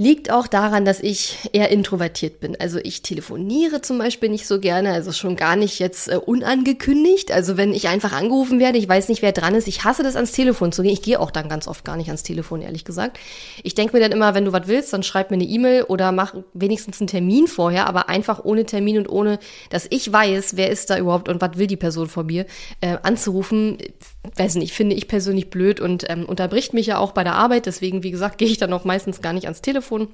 Liegt 0.00 0.30
auch 0.30 0.46
daran, 0.46 0.84
dass 0.84 1.00
ich 1.00 1.50
eher 1.52 1.72
introvertiert 1.72 2.38
bin. 2.38 2.54
Also 2.60 2.78
ich 2.80 3.02
telefoniere 3.02 3.82
zum 3.82 3.98
Beispiel 3.98 4.28
nicht 4.28 4.46
so 4.46 4.60
gerne, 4.60 4.92
also 4.92 5.10
schon 5.10 5.34
gar 5.34 5.56
nicht 5.56 5.80
jetzt 5.80 6.06
äh, 6.06 6.14
unangekündigt. 6.14 7.32
Also 7.32 7.56
wenn 7.56 7.74
ich 7.74 7.88
einfach 7.88 8.12
angerufen 8.12 8.60
werde, 8.60 8.78
ich 8.78 8.88
weiß 8.88 9.08
nicht, 9.08 9.22
wer 9.22 9.32
dran 9.32 9.56
ist, 9.56 9.66
ich 9.66 9.82
hasse 9.82 10.04
das 10.04 10.14
ans 10.14 10.30
Telefon 10.30 10.70
zu 10.70 10.82
gehen. 10.82 10.92
Ich 10.92 11.02
gehe 11.02 11.18
auch 11.18 11.32
dann 11.32 11.48
ganz 11.48 11.66
oft 11.66 11.84
gar 11.84 11.96
nicht 11.96 12.06
ans 12.06 12.22
Telefon, 12.22 12.62
ehrlich 12.62 12.84
gesagt. 12.84 13.18
Ich 13.64 13.74
denke 13.74 13.96
mir 13.96 14.00
dann 14.00 14.12
immer, 14.12 14.36
wenn 14.36 14.44
du 14.44 14.52
was 14.52 14.68
willst, 14.68 14.92
dann 14.92 15.02
schreib 15.02 15.32
mir 15.32 15.34
eine 15.34 15.46
E-Mail 15.46 15.82
oder 15.82 16.12
mach 16.12 16.36
wenigstens 16.54 17.00
einen 17.00 17.08
Termin 17.08 17.48
vorher, 17.48 17.88
aber 17.88 18.08
einfach 18.08 18.44
ohne 18.44 18.66
Termin 18.66 18.98
und 18.98 19.08
ohne, 19.08 19.40
dass 19.68 19.88
ich 19.90 20.12
weiß, 20.12 20.56
wer 20.56 20.70
ist 20.70 20.90
da 20.90 20.98
überhaupt 20.98 21.28
und 21.28 21.40
was 21.40 21.58
will 21.58 21.66
die 21.66 21.76
Person 21.76 22.06
von 22.06 22.26
mir, 22.26 22.46
äh, 22.80 22.98
anzurufen, 23.02 23.78
weiß 24.36 24.54
nicht, 24.56 24.74
finde 24.74 24.94
ich 24.94 25.08
persönlich 25.08 25.50
blöd 25.50 25.80
und 25.80 26.08
ähm, 26.08 26.24
unterbricht 26.24 26.72
mich 26.72 26.86
ja 26.86 26.98
auch 26.98 27.10
bei 27.10 27.24
der 27.24 27.34
Arbeit. 27.34 27.66
Deswegen, 27.66 28.04
wie 28.04 28.12
gesagt, 28.12 28.38
gehe 28.38 28.46
ich 28.46 28.58
dann 28.58 28.72
auch 28.72 28.84
meistens 28.84 29.20
gar 29.20 29.32
nicht 29.32 29.46
ans 29.46 29.60
Telefon 29.60 29.87
Telefon. 29.88 30.08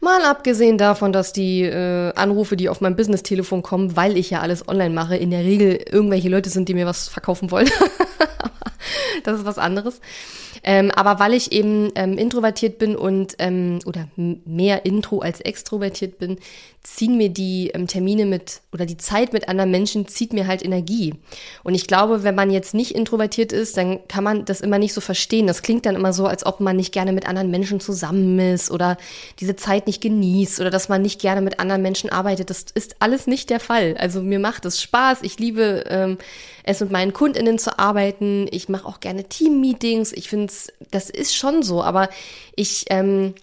Mal 0.00 0.24
abgesehen 0.24 0.76
davon, 0.76 1.12
dass 1.12 1.32
die 1.32 1.62
äh, 1.62 2.12
Anrufe, 2.14 2.56
die 2.56 2.68
auf 2.68 2.80
mein 2.80 2.96
Business-Telefon 2.96 3.62
kommen, 3.62 3.96
weil 3.96 4.18
ich 4.18 4.30
ja 4.30 4.40
alles 4.40 4.68
online 4.68 4.90
mache, 4.90 5.16
in 5.16 5.30
der 5.30 5.44
Regel 5.44 5.80
irgendwelche 5.90 6.28
Leute 6.28 6.50
sind, 6.50 6.68
die 6.68 6.74
mir 6.74 6.86
was 6.86 7.08
verkaufen 7.08 7.50
wollen. 7.50 7.70
das 9.24 9.40
ist 9.40 9.46
was 9.46 9.58
anderes. 9.58 10.00
Ähm, 10.62 10.90
aber 10.90 11.18
weil 11.18 11.34
ich 11.34 11.52
eben 11.52 11.90
ähm, 11.94 12.16
introvertiert 12.16 12.78
bin 12.78 12.96
und 12.96 13.34
ähm, 13.38 13.80
oder 13.84 14.08
mehr 14.16 14.86
intro 14.86 15.18
als 15.20 15.40
extrovertiert 15.40 16.18
bin, 16.18 16.38
ziehen 16.82 17.16
mir 17.16 17.30
die 17.30 17.70
ähm, 17.74 17.86
Termine 17.86 18.26
mit 18.26 18.60
oder 18.72 18.86
die 18.86 18.98
Zeit 18.98 19.32
mit 19.32 19.48
anderen 19.48 19.70
Menschen 19.70 20.06
zieht 20.06 20.32
mir 20.32 20.46
halt 20.46 20.62
Energie. 20.64 21.14
Und 21.64 21.74
ich 21.74 21.86
glaube, 21.86 22.22
wenn 22.22 22.34
man 22.34 22.50
jetzt 22.50 22.74
nicht 22.74 22.94
introvertiert 22.94 23.52
ist, 23.52 23.76
dann 23.76 24.06
kann 24.06 24.22
man 24.22 24.44
das 24.44 24.60
immer 24.60 24.78
nicht 24.78 24.92
so 24.92 25.00
verstehen. 25.00 25.46
Das 25.46 25.62
klingt 25.62 25.86
dann 25.86 25.96
immer 25.96 26.12
so, 26.12 26.26
als 26.26 26.44
ob 26.44 26.60
man 26.60 26.76
nicht 26.76 26.92
gerne 26.92 27.12
mit 27.12 27.26
anderen 27.26 27.50
Menschen 27.50 27.80
zusammen 27.80 28.38
ist 28.38 28.70
oder 28.70 28.98
diese 29.40 29.56
Zeit 29.56 29.86
nicht 29.86 30.02
genießt 30.02 30.60
oder 30.60 30.70
dass 30.70 30.90
man 30.90 31.00
nicht 31.00 31.20
gerne 31.20 31.40
mit 31.40 31.58
anderen 31.58 31.82
Menschen 31.82 32.10
arbeitet. 32.10 32.50
Das 32.50 32.66
ist 32.74 32.96
alles 33.00 33.26
nicht 33.26 33.48
der 33.48 33.60
Fall. 33.60 33.96
Also 33.98 34.20
mir 34.20 34.38
macht 34.38 34.66
es 34.66 34.82
Spaß. 34.82 35.22
Ich 35.22 35.38
liebe 35.38 35.84
ähm, 35.88 36.18
es 36.64 36.80
mit 36.80 36.90
meinen 36.90 37.14
KundInnen 37.14 37.58
zu 37.58 37.78
arbeiten. 37.78 38.46
Ich 38.50 38.68
mache 38.74 38.86
auch 38.86 39.00
gerne 39.00 39.24
Team-Meetings. 39.24 40.12
Ich 40.12 40.28
finde 40.28 40.52
das 40.90 41.10
ist 41.10 41.34
schon 41.34 41.62
so, 41.62 41.82
aber 41.82 42.08
ich 42.56 42.86
ähm, 42.90 43.34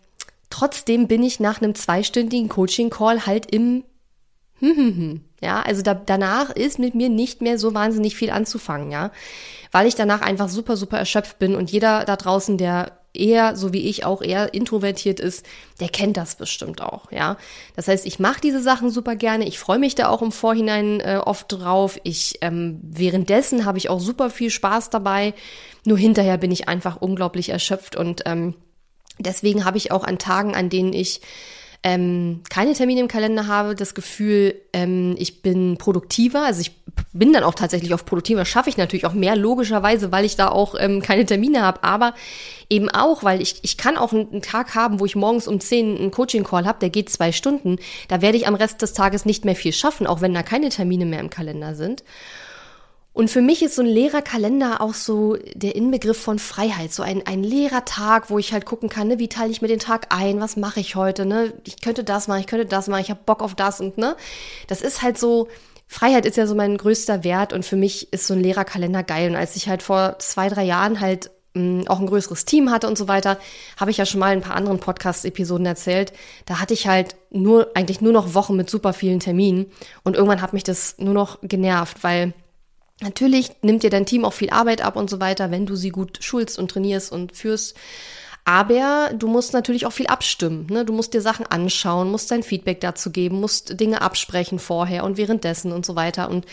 Trotzdem 0.52 1.08
bin 1.08 1.24
ich 1.24 1.40
nach 1.40 1.62
einem 1.62 1.74
zweistündigen 1.74 2.50
Coaching-Call 2.50 3.26
halt 3.26 3.52
im. 3.52 3.84
Ja, 5.44 5.64
also 5.64 5.82
da, 5.82 5.96
danach 5.96 6.52
ist 6.52 6.78
mit 6.78 6.94
mir 6.94 7.10
nicht 7.10 7.42
mehr 7.42 7.58
so 7.58 7.74
wahnsinnig 7.74 8.16
viel 8.16 8.30
anzufangen, 8.30 8.92
ja. 8.92 9.10
Weil 9.72 9.88
ich 9.88 9.96
danach 9.96 10.22
einfach 10.22 10.50
super, 10.50 10.78
super 10.78 11.00
erschöpft 11.00 11.40
bin 11.40 11.56
und 11.56 11.72
jeder 11.72 12.06
da 12.06 12.16
draußen, 12.16 12.60
der 12.60 12.92
eher, 13.14 13.56
so 13.56 13.74
wie 13.74 13.90
ich 13.90 14.06
auch 14.06 14.22
eher 14.22 14.54
introvertiert 14.54 15.20
ist, 15.20 15.46
der 15.80 15.90
kennt 15.90 16.18
das 16.18 16.36
bestimmt 16.36 16.82
auch, 16.82 17.12
ja. 17.12 17.38
Das 17.76 17.88
heißt, 17.88 18.06
ich 18.06 18.20
mache 18.20 18.42
diese 18.42 18.62
Sachen 18.62 18.90
super 18.90 19.16
gerne, 19.16 19.48
ich 19.48 19.60
freue 19.60 19.80
mich 19.80 19.96
da 19.96 20.10
auch 20.10 20.22
im 20.22 20.32
Vorhinein 20.32 21.00
äh, 21.00 21.20
oft 21.24 21.52
drauf. 21.52 22.00
Ich 22.04 22.40
ähm, 22.42 22.80
währenddessen 22.84 23.66
habe 23.66 23.78
ich 23.78 23.90
auch 23.90 24.00
super 24.00 24.30
viel 24.30 24.50
Spaß 24.50 24.90
dabei. 24.90 25.34
Nur 25.86 25.98
hinterher 25.98 26.38
bin 26.38 26.52
ich 26.52 26.68
einfach 26.68 26.98
unglaublich 26.98 27.50
erschöpft 27.50 27.96
und 27.96 28.22
ähm, 28.26 28.56
Deswegen 29.24 29.66
habe 29.66 29.78
ich 29.78 29.92
auch 29.92 30.04
an 30.04 30.18
Tagen, 30.18 30.56
an 30.56 30.70
denen 30.70 30.94
ich 30.94 31.22
ähm, 31.84 32.42
keine 32.50 32.74
Termine 32.74 33.02
im 33.02 33.08
Kalender 33.08 33.48
habe, 33.48 33.74
das 33.74 33.96
Gefühl, 33.96 34.54
ähm, 34.72 35.16
ich 35.18 35.42
bin 35.42 35.78
produktiver. 35.78 36.46
Also 36.46 36.62
ich 36.62 36.72
bin 37.12 37.34
dann 37.34 37.44
auch 37.44 37.56
tatsächlich 37.56 37.94
auf 37.94 38.06
produktiver, 38.06 38.46
schaffe 38.46 38.70
ich 38.70 38.78
natürlich 38.78 39.06
auch 39.06 39.14
mehr, 39.14 39.36
logischerweise, 39.36 40.12
weil 40.12 40.26
ich 40.26 40.36
da 40.36 40.50
auch 40.50 40.76
ähm, 40.78 41.02
keine 41.02 41.26
Termine 41.26 41.62
habe, 41.64 41.84
aber 41.84 42.14
eben 42.70 42.90
auch, 42.90 43.24
weil 43.24 43.42
ich, 43.42 43.56
ich 43.64 43.78
kann 43.78 43.98
auch 43.98 44.14
einen 44.14 44.42
Tag 44.42 44.76
haben, 44.76 45.00
wo 45.00 45.06
ich 45.06 45.16
morgens 45.16 45.48
um 45.48 45.60
10 45.60 45.98
einen 45.98 46.12
Coaching-Call 46.12 46.66
habe, 46.66 46.80
der 46.80 46.90
geht 46.90 47.10
zwei 47.10 47.32
Stunden. 47.32 47.78
Da 48.08 48.22
werde 48.22 48.38
ich 48.38 48.48
am 48.48 48.56
Rest 48.56 48.82
des 48.82 48.94
Tages 48.94 49.26
nicht 49.26 49.46
mehr 49.46 49.56
viel 49.56 49.74
schaffen, 49.74 50.06
auch 50.06 50.22
wenn 50.22 50.34
da 50.34 50.44
keine 50.44 50.70
Termine 50.70 51.06
mehr 51.06 51.20
im 51.20 51.30
Kalender 51.30 51.74
sind. 51.76 52.04
Und 53.14 53.30
für 53.30 53.42
mich 53.42 53.62
ist 53.62 53.76
so 53.76 53.82
ein 53.82 53.88
Lehrerkalender 53.88 54.80
auch 54.80 54.94
so 54.94 55.36
der 55.54 55.76
Inbegriff 55.76 56.18
von 56.18 56.40
Freiheit. 56.40 56.94
So 56.94 57.04
ein, 57.04 57.26
ein 57.26 57.44
Lehrertag, 57.44 58.30
wo 58.30 58.40
ich 58.40 58.54
halt 58.54 58.66
gucken 58.66 58.88
kann, 58.88 59.10
ne, 59.10 59.20
wie 59.20 59.28
teile 59.28 59.52
ich 59.52 59.62
mir 59.62 59.68
den 59.68 59.80
Tag 59.80 60.08
ein, 60.10 60.40
was 60.40 60.56
mache 60.56 60.80
ich 60.80 60.96
heute, 60.96 61.26
ne? 61.26 61.54
Ich 61.66 61.82
könnte 61.82 62.06
das 62.06 62.30
machen, 62.30 62.40
ich 62.40 62.48
könnte 62.48 62.66
das 62.66 62.88
machen, 62.88 63.02
ich 63.02 63.10
habe 63.10 63.20
Bock 63.26 63.42
auf 63.42 63.54
das 63.54 63.82
und 63.82 63.98
ne. 63.98 64.16
Das 64.68 64.82
ist 64.82 65.02
halt 65.02 65.18
so, 65.18 65.50
Freiheit 65.88 66.26
ist 66.26 66.38
ja 66.38 66.48
so 66.48 66.56
mein 66.56 66.78
größter 66.78 67.26
Wert 67.26 67.52
und 67.52 67.66
für 67.66 67.76
mich 67.76 68.14
ist 68.14 68.28
so 68.28 68.34
ein 68.34 68.40
Lehrerkalender 68.40 69.04
geil. 69.04 69.30
Und 69.30 69.36
als 69.36 69.58
ich 69.58 69.68
halt 69.68 69.84
vor 69.84 70.18
zwei, 70.20 70.48
drei 70.48 70.64
Jahren 70.64 71.02
halt 71.02 71.32
mm, 71.54 71.82
auch 71.88 72.00
ein 72.00 72.08
größeres 72.08 72.46
Team 72.46 72.72
hatte 72.72 72.88
und 72.88 72.98
so 72.98 73.10
weiter, 73.10 73.38
habe 73.78 73.92
ich 73.92 73.98
ja 73.98 74.06
schon 74.06 74.22
mal 74.22 74.32
in 74.32 74.40
ein 74.40 74.44
paar 74.44 74.56
anderen 74.56 74.80
Podcast-Episoden 74.80 75.66
erzählt. 75.66 76.14
Da 76.46 76.62
hatte 76.62 76.74
ich 76.74 76.88
halt 76.88 77.18
nur, 77.30 77.72
eigentlich 77.74 78.00
nur 78.00 78.14
noch 78.14 78.36
Wochen 78.36 78.56
mit 78.56 78.70
super 78.70 78.94
vielen 78.94 79.20
Terminen 79.20 79.70
und 80.04 80.16
irgendwann 80.16 80.42
hat 80.42 80.54
mich 80.54 80.64
das 80.64 80.96
nur 80.98 81.14
noch 81.14 81.40
genervt, 81.42 82.06
weil 82.06 82.34
Natürlich 83.02 83.52
nimmt 83.62 83.84
dir 83.84 83.90
dein 83.90 84.06
Team 84.06 84.26
auch 84.26 84.34
viel 84.34 84.52
Arbeit 84.52 84.82
ab 84.82 84.96
und 84.96 85.10
so 85.10 85.20
weiter, 85.20 85.52
wenn 85.52 85.66
du 85.66 85.76
sie 85.76 85.90
gut 85.90 86.20
schulst 86.22 86.60
und 86.60 86.70
trainierst 86.70 87.12
und 87.12 87.36
führst. 87.36 87.76
Aber 88.44 89.12
du 89.16 89.28
musst 89.28 89.54
natürlich 89.54 89.86
auch 89.86 89.92
viel 89.92 90.08
abstimmen. 90.08 90.66
Ne? 90.70 90.84
Du 90.84 90.94
musst 90.94 91.14
dir 91.14 91.22
Sachen 91.22 91.46
anschauen, 91.46 92.10
musst 92.10 92.32
dein 92.32 92.42
Feedback 92.42 92.80
dazu 92.82 93.12
geben, 93.12 93.40
musst 93.40 93.80
Dinge 93.80 94.02
absprechen 94.02 94.58
vorher 94.58 95.04
und 95.04 95.18
währenddessen 95.18 95.72
und 95.72 95.86
so 95.86 95.96
weiter. 95.96 96.28
Und 96.30 96.46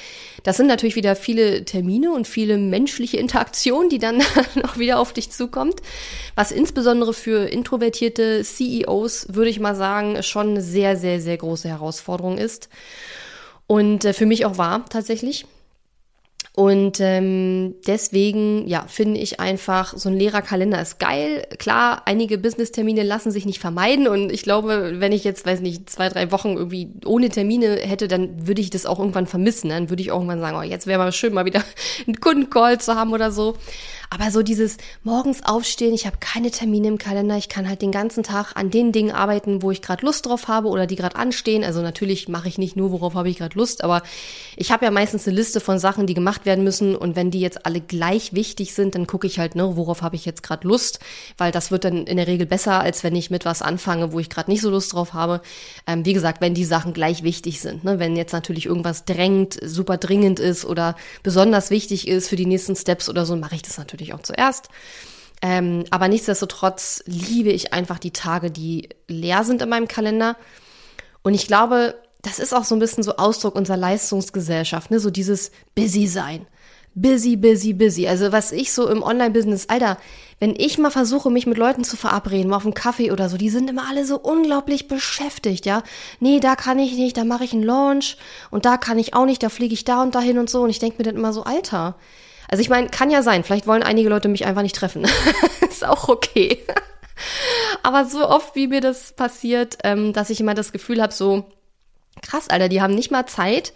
das 0.43 0.59
sind 0.59 0.67
natürlich 0.67 0.97
wieder 0.97 1.17
viele 1.17 1.65
Termine 1.65 2.13
und 2.13 2.27
viele 2.27 2.59
menschliche 2.59 3.17
Interaktionen, 3.19 3.89
die 3.89 3.99
dann 3.99 4.23
auch 4.65 4.77
wieder 4.77 4.99
auf 5.01 5.15
dich 5.15 5.31
zukommt. 5.31 5.81
Was 6.35 6.51
insbesondere 6.51 7.15
für 7.15 7.49
introvertierte 7.49 8.43
CEOs, 8.43 9.29
würde 9.31 9.51
ich 9.51 9.61
mal 9.61 9.75
sagen, 9.75 10.23
schon 10.23 10.51
eine 10.51 10.63
sehr, 10.63 10.97
sehr, 10.97 11.23
sehr 11.23 11.39
große 11.39 11.69
Herausforderung 11.69 12.37
ist. 12.37 12.69
Und 13.67 14.05
äh, 14.05 14.13
für 14.13 14.27
mich 14.27 14.45
auch 14.45 14.59
war 14.59 14.85
tatsächlich. 14.91 15.47
Und 16.55 16.99
ähm, 17.01 17.77
deswegen, 17.87 18.67
ja, 18.67 18.85
finde 18.89 19.21
ich 19.21 19.39
einfach, 19.39 19.97
so 19.97 20.09
ein 20.09 20.17
Lehrerkalender 20.17 20.81
ist 20.83 20.99
geil. 20.99 21.47
Klar, 21.59 22.03
einige 22.07 22.37
Business-Termine 22.37 23.05
lassen 23.05 23.31
sich 23.31 23.47
nicht 23.47 23.61
vermeiden. 23.61 24.09
Und 24.09 24.33
ich 24.33 24.43
glaube, 24.43 24.95
wenn 24.97 25.13
ich 25.13 25.23
jetzt, 25.23 25.47
weiß 25.47 25.61
nicht, 25.61 25.89
zwei, 25.89 26.09
drei 26.09 26.33
Wochen 26.33 26.57
irgendwie 26.57 26.91
ohne 27.05 27.29
Termine 27.29 27.77
hätte, 27.77 28.09
dann 28.09 28.47
würde 28.49 28.61
ich 28.61 28.71
das 28.71 28.87
auch 28.87 28.99
irgendwann 28.99 29.27
vermissen. 29.27 29.71
Dann 29.71 29.89
würde 29.89 30.03
ich 30.03 30.11
auch 30.11 30.17
irgendwann 30.17 30.41
sagen, 30.41 30.57
oh, 30.59 30.63
jetzt 30.63 30.87
wäre 30.89 30.99
mal 30.99 31.13
schön, 31.13 31.33
mal 31.33 31.45
wieder 31.45 31.63
einen 32.07 32.19
Kundencall 32.19 32.81
zu 32.81 32.97
haben 32.97 33.13
oder 33.13 33.31
so. 33.31 33.55
Aber 34.11 34.31
so 34.31 34.43
dieses 34.43 34.79
morgens 35.03 35.45
aufstehen, 35.45 35.93
ich 35.93 36.07
habe 36.07 36.17
keine 36.19 36.51
Termine 36.51 36.89
im 36.89 36.99
Kalender, 36.99 37.37
ich 37.37 37.49
kann 37.49 37.69
halt 37.69 37.83
den 37.83 37.93
ganzen 37.93 38.23
Tag 38.23 38.53
an 38.55 38.71
den 38.71 38.91
Dingen 38.91 39.11
arbeiten, 39.11 39.63
wo 39.63 39.71
ich 39.71 39.83
gerade 39.83 40.05
Lust 40.05 40.27
drauf 40.27 40.49
habe 40.49 40.69
oder 40.69 40.87
die 40.87 40.97
gerade 40.97 41.17
anstehen. 41.17 41.63
Also 41.63 41.83
natürlich 41.83 42.29
mache 42.29 42.49
ich 42.49 42.57
nicht 42.57 42.75
nur, 42.75 42.91
worauf 42.91 43.15
habe 43.15 43.29
ich 43.29 43.39
gerade 43.39 43.59
Lust, 43.59 43.85
aber 43.85 44.03
ich 44.57 44.73
habe 44.73 44.87
ja 44.87 44.91
meistens 44.91 45.27
eine 45.27 45.37
Liste 45.37 45.61
von 45.61 45.79
Sachen, 45.79 46.07
die 46.07 46.15
gemacht 46.15 46.47
werden 46.47 46.65
müssen 46.65 46.97
und 46.97 47.17
wenn 47.17 47.31
die 47.31 47.41
jetzt 47.41 47.67
alle 47.67 47.81
gleich 47.81 48.33
wichtig 48.33 48.75
sind, 48.75 48.95
dann 48.95 49.07
gucke 49.07 49.27
ich 49.27 49.39
halt, 49.39 49.55
ne, 49.55 49.77
worauf 49.77 50.01
habe 50.01 50.17
ich 50.17 50.25
jetzt 50.25 50.43
gerade 50.43 50.67
Lust, 50.67 51.01
weil 51.37 51.53
das 51.53 51.71
wird 51.71 51.85
dann 51.85 52.07
in 52.07 52.17
der 52.17 52.27
Regel 52.27 52.47
besser, 52.47 52.81
als 52.81 53.05
wenn 53.05 53.15
ich 53.15 53.31
mit 53.31 53.45
was 53.45 53.61
anfange, 53.61 54.13
wo 54.13 54.19
ich 54.21 54.31
gerade 54.31 54.51
nicht 54.51 54.63
so 54.63 54.71
Lust 54.71 54.95
drauf 54.95 55.13
habe. 55.13 55.43
Ähm, 55.87 56.07
wie 56.07 56.15
gesagt, 56.15 56.41
wenn 56.41 56.55
die 56.55 56.65
Sachen 56.65 56.95
gleich 56.95 57.23
wichtig 57.23 57.61
sind, 57.61 57.85
ne, 57.85 57.99
wenn 57.99 58.17
jetzt 58.17 58.33
natürlich 58.33 58.67
irgendwas 58.67 59.05
drängt, 59.05 59.59
super 59.63 59.99
dringend 59.99 60.41
ist 60.41 60.65
oder 60.65 60.97
besonders 61.23 61.71
wichtig 61.71 62.09
ist 62.09 62.29
für 62.29 62.37
die 62.37 62.47
nächsten 62.47 62.75
Steps 62.75 63.11
oder 63.11 63.27
so, 63.27 63.37
mache 63.37 63.55
ich 63.55 63.63
das 63.63 63.77
natürlich 63.77 63.98
natürlich 63.99 64.15
auch 64.15 64.23
zuerst. 64.23 64.69
Ähm, 65.43 65.85
aber 65.91 66.09
nichtsdestotrotz 66.09 67.03
liebe 67.07 67.51
ich 67.51 67.73
einfach 67.73 67.99
die 67.99 68.11
Tage, 68.11 68.51
die 68.51 68.89
leer 69.07 69.45
sind 69.45 69.63
in 69.63 69.69
meinem 69.69 69.89
Kalender. 69.89 70.37
Und 71.23 71.35
ich 71.35 71.47
glaube, 71.47 71.95
das 72.23 72.39
ist 72.39 72.55
auch 72.55 72.65
so 72.65 72.75
ein 72.75 72.81
bisschen 72.81 73.05
so 73.05 73.17
Ausdruck 73.17 73.55
unserer 73.55 73.77
Leistungsgesellschaft, 73.77 74.91
ne? 74.91 74.99
so 74.99 75.11
dieses 75.11 75.53
Busy 75.75 76.07
sein. 76.07 76.47
busy, 76.95 77.37
busy, 77.37 77.73
busy. 77.73 78.09
Also 78.09 78.33
was 78.33 78.51
ich 78.51 78.73
so 78.73 78.89
im 78.89 79.05
Online-Business, 79.05 79.69
Alter, 79.69 79.99
wenn 80.41 80.57
ich 80.57 80.79
mal 80.79 80.91
versuche, 80.91 81.31
mich 81.31 81.47
mit 81.47 81.57
Leuten 81.57 81.85
zu 81.85 81.97
verabreden, 81.97 82.51
mal 82.51 82.57
auf 82.57 82.65
einen 82.65 82.75
Kaffee 82.75 83.13
oder 83.13 83.29
so, 83.29 83.37
die 83.37 83.51
sind 83.51 83.71
immer 83.71 83.89
alle 83.89 84.05
so 84.05 84.19
unglaublich 84.19 84.89
beschäftigt, 84.89 85.67
ja. 85.67 85.85
Nee, 86.19 86.41
da 86.41 86.57
kann 86.57 86.81
ich 86.81 86.95
nicht, 86.95 87.17
da 87.17 87.23
mache 87.23 87.45
ich 87.45 87.53
einen 87.53 87.63
Launch 87.63 88.17
und 88.51 88.65
da 88.65 88.77
kann 88.77 88.99
ich 88.99 89.15
auch 89.15 89.27
nicht, 89.27 89.45
da 89.45 89.49
fliege 89.49 89.75
ich 89.75 89.85
da 89.85 90.03
und 90.03 90.17
dahin 90.17 90.39
und 90.39 90.51
so. 90.51 90.63
Und 90.63 90.71
ich 90.71 90.81
denke 90.81 90.99
mir 90.99 91.05
dann 91.05 91.17
immer 91.17 91.33
so, 91.33 91.45
Alter. 91.45 91.95
Also 92.49 92.63
ich 92.63 92.69
meine, 92.71 92.89
kann 92.89 93.11
ja 93.11 93.23
sein, 93.23 93.45
vielleicht 93.45 93.67
wollen 93.67 93.83
einige 93.83 94.09
Leute 94.09 94.29
mich 94.29 94.47
einfach 94.47 94.63
nicht 94.63 94.77
treffen. 94.77 95.07
Ist 95.69 95.85
auch 95.85 96.09
okay. 96.09 96.65
Aber 97.83 98.05
so 98.05 98.27
oft, 98.29 98.55
wie 98.55 98.69
mir 98.69 98.81
das 98.81 99.13
passiert, 99.13 99.79
ähm, 99.85 100.13
dass 100.13 100.31
ich 100.31 100.41
immer 100.41 100.55
das 100.55 100.73
Gefühl 100.73 101.03
habe, 101.03 101.13
so, 101.13 101.45
krass, 102.23 102.49
Alter, 102.49 102.69
die 102.69 102.81
haben 102.81 102.95
nicht 102.95 103.11
mal 103.11 103.27
Zeit, 103.27 103.73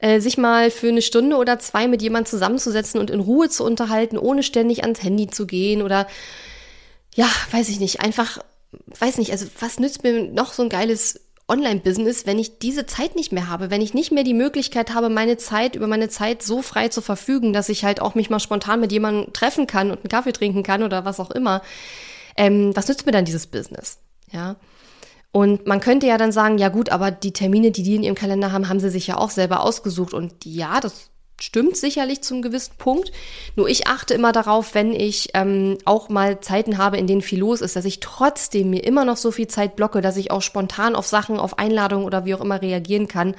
äh, 0.00 0.20
sich 0.20 0.38
mal 0.38 0.70
für 0.70 0.88
eine 0.88 1.02
Stunde 1.02 1.36
oder 1.36 1.58
zwei 1.58 1.88
mit 1.88 2.02
jemandem 2.02 2.30
zusammenzusetzen 2.30 3.00
und 3.00 3.10
in 3.10 3.20
Ruhe 3.20 3.48
zu 3.48 3.64
unterhalten, 3.64 4.18
ohne 4.18 4.42
ständig 4.42 4.82
ans 4.82 5.02
Handy 5.02 5.28
zu 5.28 5.46
gehen 5.46 5.82
oder 5.82 6.06
ja, 7.14 7.28
weiß 7.50 7.68
ich 7.68 7.80
nicht, 7.80 8.00
einfach, 8.00 8.38
weiß 8.98 9.18
nicht, 9.18 9.32
also 9.32 9.46
was 9.58 9.78
nützt 9.78 10.02
mir 10.02 10.24
noch 10.24 10.52
so 10.52 10.62
ein 10.62 10.68
geiles 10.68 11.20
Online-Business, 11.50 12.26
wenn 12.26 12.38
ich 12.38 12.58
diese 12.58 12.86
Zeit 12.86 13.16
nicht 13.16 13.32
mehr 13.32 13.48
habe, 13.48 13.70
wenn 13.70 13.82
ich 13.82 13.92
nicht 13.92 14.12
mehr 14.12 14.24
die 14.24 14.34
Möglichkeit 14.34 14.94
habe, 14.94 15.10
meine 15.10 15.36
Zeit 15.36 15.74
über 15.76 15.86
meine 15.86 16.08
Zeit 16.08 16.42
so 16.42 16.62
frei 16.62 16.88
zu 16.88 17.02
verfügen, 17.02 17.52
dass 17.52 17.68
ich 17.68 17.84
halt 17.84 18.00
auch 18.00 18.14
mich 18.14 18.30
mal 18.30 18.40
spontan 18.40 18.80
mit 18.80 18.92
jemandem 18.92 19.32
treffen 19.32 19.66
kann 19.66 19.90
und 19.90 19.98
einen 19.98 20.08
Kaffee 20.08 20.32
trinken 20.32 20.62
kann 20.62 20.82
oder 20.82 21.04
was 21.04 21.20
auch 21.20 21.30
immer. 21.30 21.62
Ähm, 22.36 22.74
was 22.74 22.88
nützt 22.88 23.04
mir 23.04 23.12
dann 23.12 23.24
dieses 23.24 23.46
Business? 23.46 23.98
Ja. 24.32 24.56
Und 25.32 25.66
man 25.66 25.80
könnte 25.80 26.06
ja 26.06 26.18
dann 26.18 26.32
sagen, 26.32 26.58
ja 26.58 26.68
gut, 26.68 26.88
aber 26.90 27.10
die 27.10 27.32
Termine, 27.32 27.70
die 27.70 27.82
die 27.82 27.96
in 27.96 28.02
ihrem 28.02 28.14
Kalender 28.16 28.52
haben, 28.52 28.68
haben 28.68 28.80
sie 28.80 28.90
sich 28.90 29.06
ja 29.06 29.16
auch 29.16 29.30
selber 29.30 29.60
ausgesucht. 29.60 30.14
Und 30.14 30.44
ja, 30.44 30.80
das 30.80 31.10
stimmt 31.42 31.76
sicherlich 31.76 32.22
zum 32.22 32.42
gewissen 32.42 32.74
Punkt. 32.78 33.12
Nur 33.56 33.68
ich 33.68 33.86
achte 33.86 34.14
immer 34.14 34.32
darauf, 34.32 34.74
wenn 34.74 34.92
ich 34.92 35.30
ähm, 35.34 35.78
auch 35.84 36.08
mal 36.08 36.40
Zeiten 36.40 36.78
habe, 36.78 36.98
in 36.98 37.06
denen 37.06 37.22
viel 37.22 37.40
los 37.40 37.60
ist, 37.60 37.76
dass 37.76 37.84
ich 37.84 38.00
trotzdem 38.00 38.70
mir 38.70 38.84
immer 38.84 39.04
noch 39.04 39.16
so 39.16 39.30
viel 39.30 39.48
Zeit 39.48 39.76
blocke, 39.76 40.00
dass 40.00 40.16
ich 40.16 40.30
auch 40.30 40.42
spontan 40.42 40.94
auf 40.94 41.06
Sachen, 41.06 41.38
auf 41.38 41.58
Einladungen 41.58 42.06
oder 42.06 42.24
wie 42.24 42.34
auch 42.34 42.40
immer 42.40 42.62
reagieren 42.62 43.08
kann, 43.08 43.34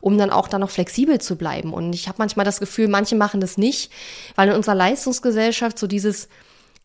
um 0.00 0.18
dann 0.18 0.30
auch 0.30 0.48
dann 0.48 0.60
noch 0.60 0.70
flexibel 0.70 1.20
zu 1.20 1.36
bleiben. 1.36 1.72
Und 1.72 1.94
ich 1.94 2.08
habe 2.08 2.16
manchmal 2.18 2.44
das 2.44 2.60
Gefühl, 2.60 2.88
manche 2.88 3.16
machen 3.16 3.40
das 3.40 3.56
nicht, 3.56 3.90
weil 4.34 4.48
in 4.48 4.54
unserer 4.54 4.74
Leistungsgesellschaft 4.74 5.78
so 5.78 5.86
dieses 5.86 6.28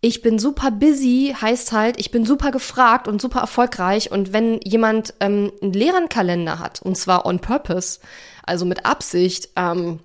ich 0.02 0.22
bin 0.22 0.40
super 0.40 0.72
busy 0.72 1.36
heißt 1.40 1.74
halt, 1.74 2.00
ich 2.00 2.10
bin 2.10 2.26
super 2.26 2.52
gefragt 2.52 3.10
und 3.10 3.22
super 3.22 3.42
erfolgreich. 3.42 4.12
Und 4.12 4.32
wenn 4.32 4.62
jemand 4.64 5.14
ähm, 5.20 5.52
einen 5.62 5.74
leeren 5.74 6.08
Kalender 6.08 6.60
hat, 6.60 6.82
und 6.82 6.96
zwar 6.96 7.26
on 7.26 7.40
purpose, 7.40 8.00
also 8.46 8.66
mit 8.66 8.86
Absicht, 8.86 9.50
ähm, 9.58 10.00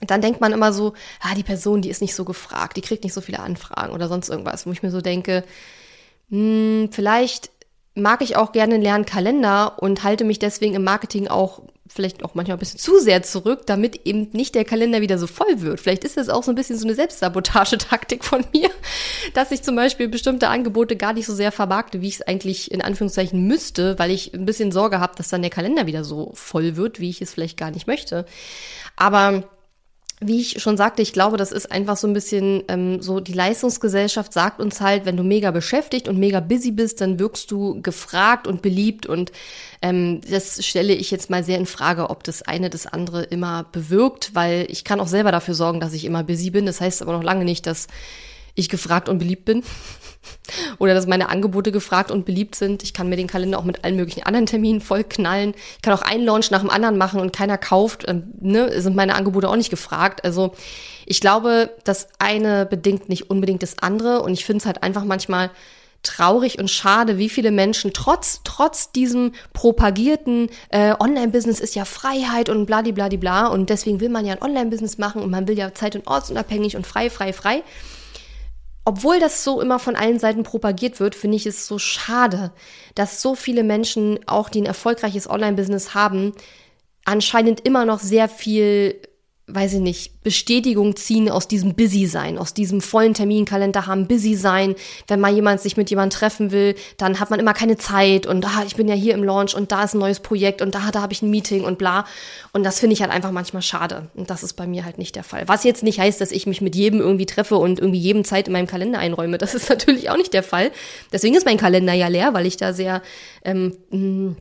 dann 0.00 0.22
denkt 0.22 0.40
man 0.40 0.52
immer 0.52 0.72
so, 0.72 0.94
ah, 1.20 1.34
die 1.34 1.42
Person, 1.42 1.82
die 1.82 1.90
ist 1.90 2.00
nicht 2.00 2.14
so 2.14 2.24
gefragt, 2.24 2.76
die 2.76 2.80
kriegt 2.80 3.04
nicht 3.04 3.12
so 3.12 3.20
viele 3.20 3.40
Anfragen 3.40 3.92
oder 3.92 4.08
sonst 4.08 4.28
irgendwas, 4.28 4.66
wo 4.66 4.72
ich 4.72 4.82
mir 4.82 4.90
so 4.90 5.00
denke, 5.00 5.44
mh, 6.28 6.38
hm, 6.38 6.88
vielleicht 6.92 7.50
mag 7.94 8.22
ich 8.22 8.36
auch 8.36 8.52
gerne 8.52 8.74
einen 8.74 8.82
leeren 8.82 9.04
Kalender 9.04 9.82
und 9.82 10.04
halte 10.04 10.24
mich 10.24 10.38
deswegen 10.38 10.74
im 10.74 10.84
Marketing 10.84 11.28
auch 11.28 11.62
vielleicht 11.92 12.24
auch 12.24 12.34
manchmal 12.34 12.56
ein 12.56 12.60
bisschen 12.60 12.78
zu 12.78 13.00
sehr 13.00 13.22
zurück, 13.22 13.66
damit 13.66 14.06
eben 14.06 14.28
nicht 14.32 14.54
der 14.54 14.64
Kalender 14.64 15.00
wieder 15.00 15.18
so 15.18 15.26
voll 15.26 15.60
wird. 15.60 15.80
Vielleicht 15.80 16.04
ist 16.04 16.16
das 16.16 16.28
auch 16.28 16.44
so 16.44 16.52
ein 16.52 16.54
bisschen 16.54 16.78
so 16.78 16.86
eine 16.86 16.94
Selbstsabotagetaktik 16.94 18.24
von 18.24 18.44
mir, 18.52 18.70
dass 19.34 19.50
ich 19.50 19.62
zum 19.62 19.74
Beispiel 19.74 20.08
bestimmte 20.08 20.48
Angebote 20.48 20.96
gar 20.96 21.12
nicht 21.12 21.26
so 21.26 21.34
sehr 21.34 21.50
vermarkte, 21.50 22.00
wie 22.00 22.08
ich 22.08 22.14
es 22.14 22.22
eigentlich 22.22 22.70
in 22.70 22.80
Anführungszeichen 22.80 23.44
müsste, 23.44 23.98
weil 23.98 24.12
ich 24.12 24.32
ein 24.34 24.46
bisschen 24.46 24.70
Sorge 24.70 25.00
habe, 25.00 25.16
dass 25.16 25.28
dann 25.28 25.42
der 25.42 25.50
Kalender 25.50 25.86
wieder 25.86 26.04
so 26.04 26.30
voll 26.34 26.76
wird, 26.76 27.00
wie 27.00 27.10
ich 27.10 27.20
es 27.20 27.34
vielleicht 27.34 27.56
gar 27.56 27.72
nicht 27.72 27.88
möchte. 27.88 28.24
Aber 28.96 29.44
wie 30.22 30.40
ich 30.40 30.60
schon 30.60 30.76
sagte, 30.76 31.00
ich 31.00 31.14
glaube, 31.14 31.38
das 31.38 31.50
ist 31.50 31.72
einfach 31.72 31.96
so 31.96 32.06
ein 32.06 32.12
bisschen 32.12 32.62
ähm, 32.68 33.00
so, 33.00 33.20
die 33.20 33.32
Leistungsgesellschaft 33.32 34.34
sagt 34.34 34.60
uns 34.60 34.82
halt, 34.82 35.06
wenn 35.06 35.16
du 35.16 35.22
mega 35.22 35.50
beschäftigt 35.50 36.08
und 36.08 36.18
mega 36.18 36.40
busy 36.40 36.72
bist, 36.72 37.00
dann 37.00 37.18
wirkst 37.18 37.50
du 37.50 37.80
gefragt 37.80 38.46
und 38.46 38.60
beliebt 38.60 39.06
und 39.06 39.32
ähm, 39.80 40.20
das 40.30 40.64
stelle 40.64 40.92
ich 40.92 41.10
jetzt 41.10 41.30
mal 41.30 41.42
sehr 41.42 41.56
in 41.58 41.64
Frage, 41.64 42.10
ob 42.10 42.22
das 42.22 42.42
eine 42.42 42.68
das 42.68 42.86
andere 42.86 43.22
immer 43.22 43.64
bewirkt, 43.72 44.34
weil 44.34 44.66
ich 44.68 44.84
kann 44.84 45.00
auch 45.00 45.08
selber 45.08 45.32
dafür 45.32 45.54
sorgen, 45.54 45.80
dass 45.80 45.94
ich 45.94 46.04
immer 46.04 46.22
busy 46.22 46.50
bin. 46.50 46.66
Das 46.66 46.82
heißt 46.82 47.00
aber 47.00 47.12
noch 47.12 47.22
lange 47.22 47.46
nicht, 47.46 47.66
dass 47.66 47.86
ich 48.54 48.68
gefragt 48.68 49.08
und 49.08 49.18
beliebt 49.18 49.44
bin. 49.44 49.62
Oder 50.78 50.94
dass 50.94 51.06
meine 51.06 51.28
Angebote 51.28 51.72
gefragt 51.72 52.10
und 52.10 52.24
beliebt 52.24 52.54
sind. 52.54 52.82
Ich 52.82 52.92
kann 52.92 53.08
mir 53.08 53.16
den 53.16 53.26
Kalender 53.26 53.58
auch 53.58 53.64
mit 53.64 53.84
allen 53.84 53.96
möglichen 53.96 54.22
anderen 54.24 54.46
Terminen 54.46 54.80
voll 54.80 55.04
knallen. 55.04 55.54
Ich 55.76 55.82
kann 55.82 55.94
auch 55.94 56.02
einen 56.02 56.24
Launch 56.24 56.50
nach 56.50 56.60
dem 56.60 56.70
anderen 56.70 56.98
machen 56.98 57.20
und 57.20 57.32
keiner 57.32 57.58
kauft. 57.58 58.04
Ähm, 58.08 58.32
ne, 58.40 58.80
sind 58.80 58.96
meine 58.96 59.14
Angebote 59.14 59.48
auch 59.48 59.56
nicht 59.56 59.70
gefragt. 59.70 60.24
Also 60.24 60.52
ich 61.06 61.20
glaube, 61.20 61.70
das 61.84 62.08
eine 62.18 62.66
bedingt 62.66 63.08
nicht 63.08 63.30
unbedingt 63.30 63.62
das 63.62 63.78
andere. 63.78 64.22
Und 64.22 64.32
ich 64.32 64.44
finde 64.44 64.58
es 64.58 64.66
halt 64.66 64.82
einfach 64.82 65.04
manchmal 65.04 65.50
traurig 66.02 66.58
und 66.58 66.70
schade, 66.70 67.18
wie 67.18 67.28
viele 67.28 67.50
Menschen 67.50 67.92
trotz 67.92 68.40
trotz 68.44 68.90
diesem 68.90 69.32
propagierten 69.52 70.48
äh, 70.70 70.94
Online-Business 70.98 71.60
ist 71.60 71.74
ja 71.74 71.84
Freiheit 71.84 72.48
und 72.48 72.64
bladibladibla 72.64 73.48
und 73.48 73.68
deswegen 73.68 74.00
will 74.00 74.08
man 74.08 74.24
ja 74.24 74.34
ein 74.34 74.42
Online-Business 74.42 74.96
machen 74.96 75.22
und 75.22 75.30
man 75.30 75.46
will 75.46 75.58
ja 75.58 75.74
zeit- 75.74 75.96
und 75.96 76.06
ortsunabhängig 76.06 76.76
und 76.76 76.86
frei, 76.86 77.10
frei, 77.10 77.32
frei 77.32 77.62
obwohl 78.84 79.20
das 79.20 79.44
so 79.44 79.60
immer 79.60 79.78
von 79.78 79.96
allen 79.96 80.18
Seiten 80.18 80.42
propagiert 80.42 81.00
wird, 81.00 81.14
finde 81.14 81.36
ich 81.36 81.46
es 81.46 81.66
so 81.66 81.78
schade, 81.78 82.52
dass 82.94 83.20
so 83.20 83.34
viele 83.34 83.62
Menschen, 83.62 84.20
auch 84.26 84.48
die 84.48 84.62
ein 84.62 84.66
erfolgreiches 84.66 85.28
Online-Business 85.28 85.94
haben, 85.94 86.32
anscheinend 87.04 87.60
immer 87.66 87.84
noch 87.84 88.00
sehr 88.00 88.28
viel 88.28 89.00
weiß 89.54 89.74
ich 89.74 89.80
nicht, 89.80 90.22
Bestätigung 90.22 90.96
ziehen 90.96 91.30
aus 91.30 91.48
diesem 91.48 91.74
Busy-Sein, 91.74 92.38
aus 92.38 92.54
diesem 92.54 92.80
vollen 92.80 93.14
Terminkalender 93.14 93.86
haben, 93.86 94.06
Busy-Sein. 94.06 94.74
Wenn 95.08 95.20
mal 95.20 95.32
jemand 95.32 95.60
sich 95.60 95.76
mit 95.76 95.90
jemandem 95.90 96.18
treffen 96.18 96.50
will, 96.52 96.74
dann 96.96 97.20
hat 97.20 97.30
man 97.30 97.40
immer 97.40 97.54
keine 97.54 97.76
Zeit 97.76 98.26
und 98.26 98.44
ah, 98.46 98.64
ich 98.66 98.76
bin 98.76 98.88
ja 98.88 98.94
hier 98.94 99.14
im 99.14 99.24
Launch 99.24 99.54
und 99.54 99.72
da 99.72 99.84
ist 99.84 99.94
ein 99.94 99.98
neues 99.98 100.20
Projekt 100.20 100.62
und 100.62 100.74
da, 100.74 100.90
da 100.90 101.02
habe 101.02 101.12
ich 101.12 101.22
ein 101.22 101.30
Meeting 101.30 101.64
und 101.64 101.78
bla. 101.78 102.04
Und 102.52 102.64
das 102.64 102.80
finde 102.80 102.94
ich 102.94 103.02
halt 103.02 103.10
einfach 103.10 103.32
manchmal 103.32 103.62
schade. 103.62 104.08
Und 104.14 104.30
das 104.30 104.42
ist 104.42 104.54
bei 104.54 104.66
mir 104.66 104.84
halt 104.84 104.98
nicht 104.98 105.16
der 105.16 105.24
Fall. 105.24 105.46
Was 105.46 105.64
jetzt 105.64 105.82
nicht 105.82 106.00
heißt, 106.00 106.20
dass 106.20 106.32
ich 106.32 106.46
mich 106.46 106.60
mit 106.60 106.74
jedem 106.74 107.00
irgendwie 107.00 107.26
treffe 107.26 107.56
und 107.56 107.78
irgendwie 107.78 108.00
jedem 108.00 108.24
Zeit 108.24 108.48
in 108.48 108.52
meinem 108.52 108.66
Kalender 108.66 108.98
einräume. 108.98 109.38
Das 109.38 109.54
ist 109.54 109.68
natürlich 109.70 110.10
auch 110.10 110.16
nicht 110.16 110.34
der 110.34 110.42
Fall. 110.42 110.70
Deswegen 111.12 111.34
ist 111.34 111.46
mein 111.46 111.58
Kalender 111.58 111.92
ja 111.92 112.08
leer, 112.08 112.34
weil 112.34 112.46
ich 112.46 112.56
da 112.56 112.72
sehr 112.72 113.02
ähm, 113.44 114.36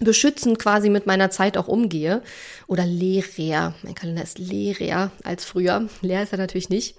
beschützend 0.00 0.58
quasi 0.58 0.90
mit 0.90 1.06
meiner 1.06 1.30
Zeit 1.30 1.56
auch 1.56 1.68
umgehe. 1.68 2.22
Oder 2.68 2.84
leerer. 2.84 3.72
Mein 3.82 3.94
Kalender 3.94 4.22
ist 4.22 4.38
leerer 4.38 5.10
als 5.24 5.46
früher. 5.46 5.88
Leer 6.02 6.22
ist 6.22 6.32
er 6.32 6.38
natürlich 6.38 6.68
nicht. 6.68 6.96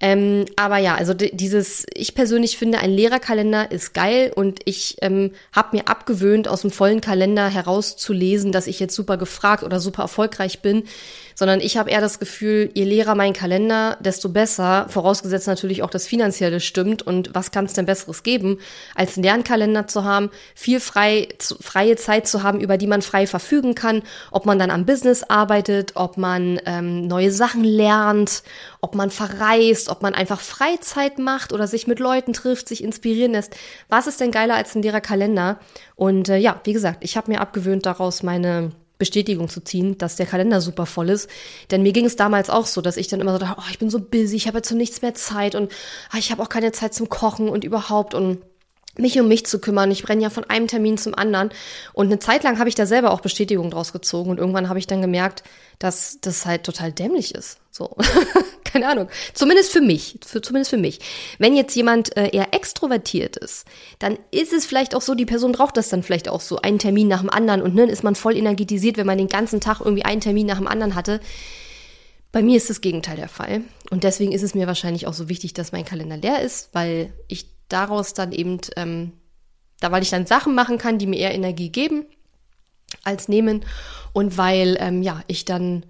Ähm, 0.00 0.46
aber 0.56 0.78
ja, 0.78 0.94
also 0.94 1.12
dieses, 1.12 1.84
ich 1.92 2.14
persönlich 2.14 2.56
finde, 2.56 2.78
ein 2.78 2.90
leerer 2.90 3.20
Kalender 3.20 3.70
ist 3.70 3.92
geil 3.92 4.32
und 4.34 4.60
ich 4.64 4.96
ähm, 5.02 5.32
habe 5.52 5.76
mir 5.76 5.86
abgewöhnt, 5.86 6.48
aus 6.48 6.62
dem 6.62 6.70
vollen 6.70 7.02
Kalender 7.02 7.46
herauszulesen, 7.48 8.52
dass 8.52 8.66
ich 8.66 8.80
jetzt 8.80 8.94
super 8.94 9.18
gefragt 9.18 9.62
oder 9.64 9.80
super 9.80 10.00
erfolgreich 10.00 10.60
bin, 10.60 10.84
sondern 11.34 11.60
ich 11.60 11.76
habe 11.76 11.90
eher 11.90 12.00
das 12.00 12.18
Gefühl, 12.18 12.70
je 12.72 12.84
leerer 12.84 13.14
mein 13.14 13.34
Kalender, 13.34 13.98
desto 14.00 14.30
besser, 14.30 14.86
vorausgesetzt 14.88 15.46
natürlich 15.46 15.82
auch 15.82 15.90
das 15.90 16.06
Finanzielle 16.06 16.58
stimmt 16.58 17.02
und 17.02 17.34
was 17.34 17.50
kann 17.50 17.66
es 17.66 17.74
denn 17.74 17.86
Besseres 17.86 18.22
geben, 18.22 18.58
als 18.94 19.16
einen 19.16 19.24
leeren 19.24 19.44
Kalender 19.44 19.86
zu 19.86 20.04
haben, 20.04 20.30
viel 20.54 20.80
frei, 20.80 21.28
zu, 21.38 21.56
freie 21.60 21.96
Zeit 21.96 22.26
zu 22.26 22.42
haben, 22.42 22.60
über 22.60 22.78
die 22.78 22.86
man 22.86 23.02
frei 23.02 23.26
verfügen 23.26 23.74
kann, 23.74 24.02
ob 24.30 24.46
man 24.46 24.58
dann 24.58 24.70
am 24.70 24.86
Business 24.86 25.01
arbeitet, 25.28 25.92
ob 25.94 26.16
man 26.16 26.60
ähm, 26.66 27.06
neue 27.06 27.30
Sachen 27.30 27.64
lernt, 27.64 28.42
ob 28.80 28.94
man 28.94 29.10
verreist, 29.10 29.88
ob 29.88 30.02
man 30.02 30.14
einfach 30.14 30.40
Freizeit 30.40 31.18
macht 31.18 31.52
oder 31.52 31.66
sich 31.66 31.86
mit 31.86 31.98
Leuten 31.98 32.32
trifft, 32.32 32.68
sich 32.68 32.82
inspirieren 32.82 33.32
lässt. 33.32 33.56
Was 33.88 34.06
ist 34.06 34.20
denn 34.20 34.30
geiler 34.30 34.54
als 34.54 34.74
ein 34.74 34.82
leerer 34.82 35.00
Kalender? 35.00 35.58
Und 35.96 36.28
äh, 36.28 36.36
ja, 36.36 36.60
wie 36.64 36.72
gesagt, 36.72 36.98
ich 37.02 37.16
habe 37.16 37.30
mir 37.30 37.40
abgewöhnt, 37.40 37.86
daraus 37.86 38.22
meine 38.22 38.72
Bestätigung 39.02 39.48
zu 39.48 39.60
ziehen, 39.64 39.98
dass 39.98 40.14
der 40.14 40.26
Kalender 40.26 40.60
super 40.60 40.86
voll 40.86 41.10
ist. 41.10 41.28
Denn 41.72 41.82
mir 41.82 41.92
ging 41.92 42.04
es 42.04 42.14
damals 42.14 42.50
auch 42.50 42.66
so, 42.66 42.80
dass 42.80 42.96
ich 42.96 43.08
dann 43.08 43.20
immer 43.20 43.32
so 43.32 43.38
dachte, 43.38 43.56
oh, 43.58 43.68
ich 43.68 43.80
bin 43.80 43.90
so 43.90 43.98
busy, 43.98 44.36
ich 44.36 44.46
habe 44.46 44.58
jetzt 44.58 44.68
so 44.68 44.76
nichts 44.76 45.02
mehr 45.02 45.14
Zeit 45.14 45.56
und 45.56 45.72
ah, 46.10 46.18
ich 46.18 46.30
habe 46.30 46.40
auch 46.40 46.48
keine 46.48 46.70
Zeit 46.70 46.94
zum 46.94 47.08
Kochen 47.08 47.48
und 47.48 47.64
überhaupt 47.64 48.14
und 48.14 48.38
mich 48.98 49.18
um 49.18 49.28
mich 49.28 49.46
zu 49.46 49.58
kümmern. 49.58 49.90
Ich 49.90 50.02
brenne 50.02 50.22
ja 50.22 50.30
von 50.30 50.44
einem 50.44 50.68
Termin 50.68 50.98
zum 50.98 51.14
anderen. 51.14 51.50
Und 51.94 52.06
eine 52.06 52.18
Zeit 52.18 52.44
lang 52.44 52.58
habe 52.58 52.68
ich 52.68 52.74
da 52.74 52.84
selber 52.84 53.12
auch 53.12 53.20
Bestätigung 53.20 53.70
draus 53.70 53.92
gezogen. 53.92 54.30
Und 54.30 54.38
irgendwann 54.38 54.68
habe 54.68 54.78
ich 54.78 54.86
dann 54.86 55.00
gemerkt, 55.00 55.42
dass 55.78 56.18
das 56.20 56.44
halt 56.44 56.64
total 56.64 56.92
dämlich 56.92 57.34
ist. 57.34 57.58
So, 57.70 57.96
keine 58.64 58.88
Ahnung. 58.88 59.08
Zumindest 59.32 59.72
für 59.72 59.80
mich. 59.80 60.18
Für, 60.26 60.42
zumindest 60.42 60.70
für 60.70 60.76
mich. 60.76 61.00
Wenn 61.38 61.56
jetzt 61.56 61.74
jemand 61.74 62.14
äh, 62.18 62.28
eher 62.28 62.52
extrovertiert 62.52 63.38
ist, 63.38 63.66
dann 63.98 64.18
ist 64.30 64.52
es 64.52 64.66
vielleicht 64.66 64.94
auch 64.94 65.02
so, 65.02 65.14
die 65.14 65.24
Person 65.26 65.52
braucht 65.52 65.78
das 65.78 65.88
dann 65.88 66.02
vielleicht 66.02 66.28
auch 66.28 66.42
so. 66.42 66.58
Einen 66.58 66.78
Termin 66.78 67.08
nach 67.08 67.20
dem 67.20 67.30
anderen. 67.30 67.62
Und 67.62 67.76
dann 67.76 67.86
ne, 67.86 67.92
ist 67.92 68.04
man 68.04 68.14
voll 68.14 68.36
energetisiert, 68.36 68.98
wenn 68.98 69.06
man 69.06 69.18
den 69.18 69.28
ganzen 69.28 69.60
Tag 69.60 69.80
irgendwie 69.80 70.04
einen 70.04 70.20
Termin 70.20 70.46
nach 70.46 70.58
dem 70.58 70.68
anderen 70.68 70.94
hatte. 70.94 71.20
Bei 72.30 72.42
mir 72.42 72.58
ist 72.58 72.68
das 72.68 72.82
Gegenteil 72.82 73.16
der 73.16 73.28
Fall. 73.28 73.62
Und 73.90 74.04
deswegen 74.04 74.32
ist 74.32 74.42
es 74.42 74.54
mir 74.54 74.66
wahrscheinlich 74.66 75.06
auch 75.06 75.14
so 75.14 75.30
wichtig, 75.30 75.54
dass 75.54 75.72
mein 75.72 75.84
Kalender 75.84 76.18
leer 76.18 76.42
ist, 76.42 76.70
weil 76.72 77.12
ich 77.28 77.46
daraus 77.72 78.14
dann 78.14 78.32
eben, 78.32 78.58
ähm, 78.76 79.12
da 79.80 79.90
weil 79.90 80.02
ich 80.02 80.10
dann 80.10 80.26
Sachen 80.26 80.54
machen 80.54 80.78
kann, 80.78 80.98
die 80.98 81.06
mir 81.06 81.18
eher 81.18 81.34
Energie 81.34 81.70
geben 81.70 82.06
als 83.04 83.28
nehmen 83.28 83.64
und 84.12 84.36
weil 84.36 84.76
ähm, 84.80 85.02
ja 85.02 85.22
ich 85.26 85.44
dann 85.44 85.84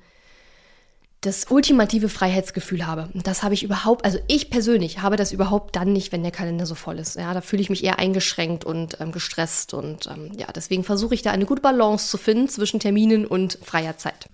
das 1.23 1.47
ultimative 1.51 2.09
Freiheitsgefühl 2.09 2.85
habe. 2.85 3.09
Und 3.14 3.29
das 3.29 3.45
habe 3.45 3.55
ich 3.55 3.62
überhaupt, 3.62 4.05
also 4.05 4.18
ich 4.27 4.51
persönlich 4.51 5.03
habe 5.03 5.14
das 5.14 5.33
überhaupt 5.33 5.77
dann 5.77 5.92
nicht, 5.92 6.11
wenn 6.11 6.25
der 6.25 6.33
Kalender 6.33 6.66
so 6.66 6.75
voll 6.75 6.99
ist. 6.99 7.14
Ja, 7.14 7.33
da 7.33 7.40
fühle 7.40 7.62
ich 7.62 7.71
mich 7.71 7.85
eher 7.85 8.01
eingeschränkt 8.01 8.64
und 8.64 9.01
ähm, 9.01 9.12
gestresst 9.12 9.73
und 9.73 10.09
ähm, 10.09 10.33
ja, 10.37 10.49
deswegen 10.53 10.83
versuche 10.83 11.14
ich 11.14 11.23
da 11.23 11.31
eine 11.31 11.47
gute 11.47 11.62
Balance 11.62 12.09
zu 12.09 12.18
finden 12.18 12.49
zwischen 12.49 12.81
Terminen 12.81 13.25
und 13.25 13.57
freier 13.62 13.97
Zeit. 13.97 14.29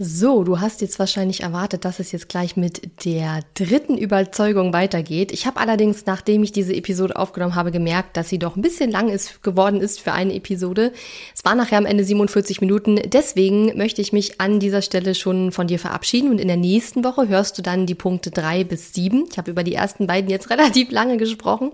So, 0.00 0.44
du 0.44 0.60
hast 0.60 0.80
jetzt 0.80 1.00
wahrscheinlich 1.00 1.42
erwartet, 1.42 1.84
dass 1.84 1.98
es 1.98 2.12
jetzt 2.12 2.28
gleich 2.28 2.56
mit 2.56 3.04
der 3.04 3.40
dritten 3.54 3.98
Überzeugung 3.98 4.72
weitergeht. 4.72 5.32
Ich 5.32 5.44
habe 5.44 5.58
allerdings, 5.58 6.06
nachdem 6.06 6.44
ich 6.44 6.52
diese 6.52 6.72
Episode 6.72 7.16
aufgenommen 7.16 7.56
habe, 7.56 7.72
gemerkt, 7.72 8.16
dass 8.16 8.28
sie 8.28 8.38
doch 8.38 8.54
ein 8.54 8.62
bisschen 8.62 8.92
lang 8.92 9.08
ist, 9.08 9.42
geworden 9.42 9.80
ist 9.80 9.98
für 10.00 10.12
eine 10.12 10.36
Episode. 10.36 10.92
Es 11.34 11.44
war 11.44 11.56
nachher 11.56 11.78
am 11.78 11.84
Ende 11.84 12.04
47 12.04 12.60
Minuten. 12.60 13.00
Deswegen 13.06 13.76
möchte 13.76 14.00
ich 14.00 14.12
mich 14.12 14.40
an 14.40 14.60
dieser 14.60 14.82
Stelle 14.82 15.16
schon 15.16 15.50
von 15.50 15.66
dir 15.66 15.80
verabschieden 15.80 16.30
und 16.30 16.38
in 16.38 16.46
der 16.46 16.56
nächsten 16.56 17.02
Woche 17.02 17.26
hörst 17.26 17.58
du 17.58 17.62
dann 17.62 17.86
die 17.86 17.96
Punkte 17.96 18.30
drei 18.30 18.62
bis 18.62 18.94
sieben. 18.94 19.24
Ich 19.28 19.36
habe 19.36 19.50
über 19.50 19.64
die 19.64 19.74
ersten 19.74 20.06
beiden 20.06 20.30
jetzt 20.30 20.48
relativ 20.50 20.92
lange 20.92 21.16
gesprochen. 21.16 21.72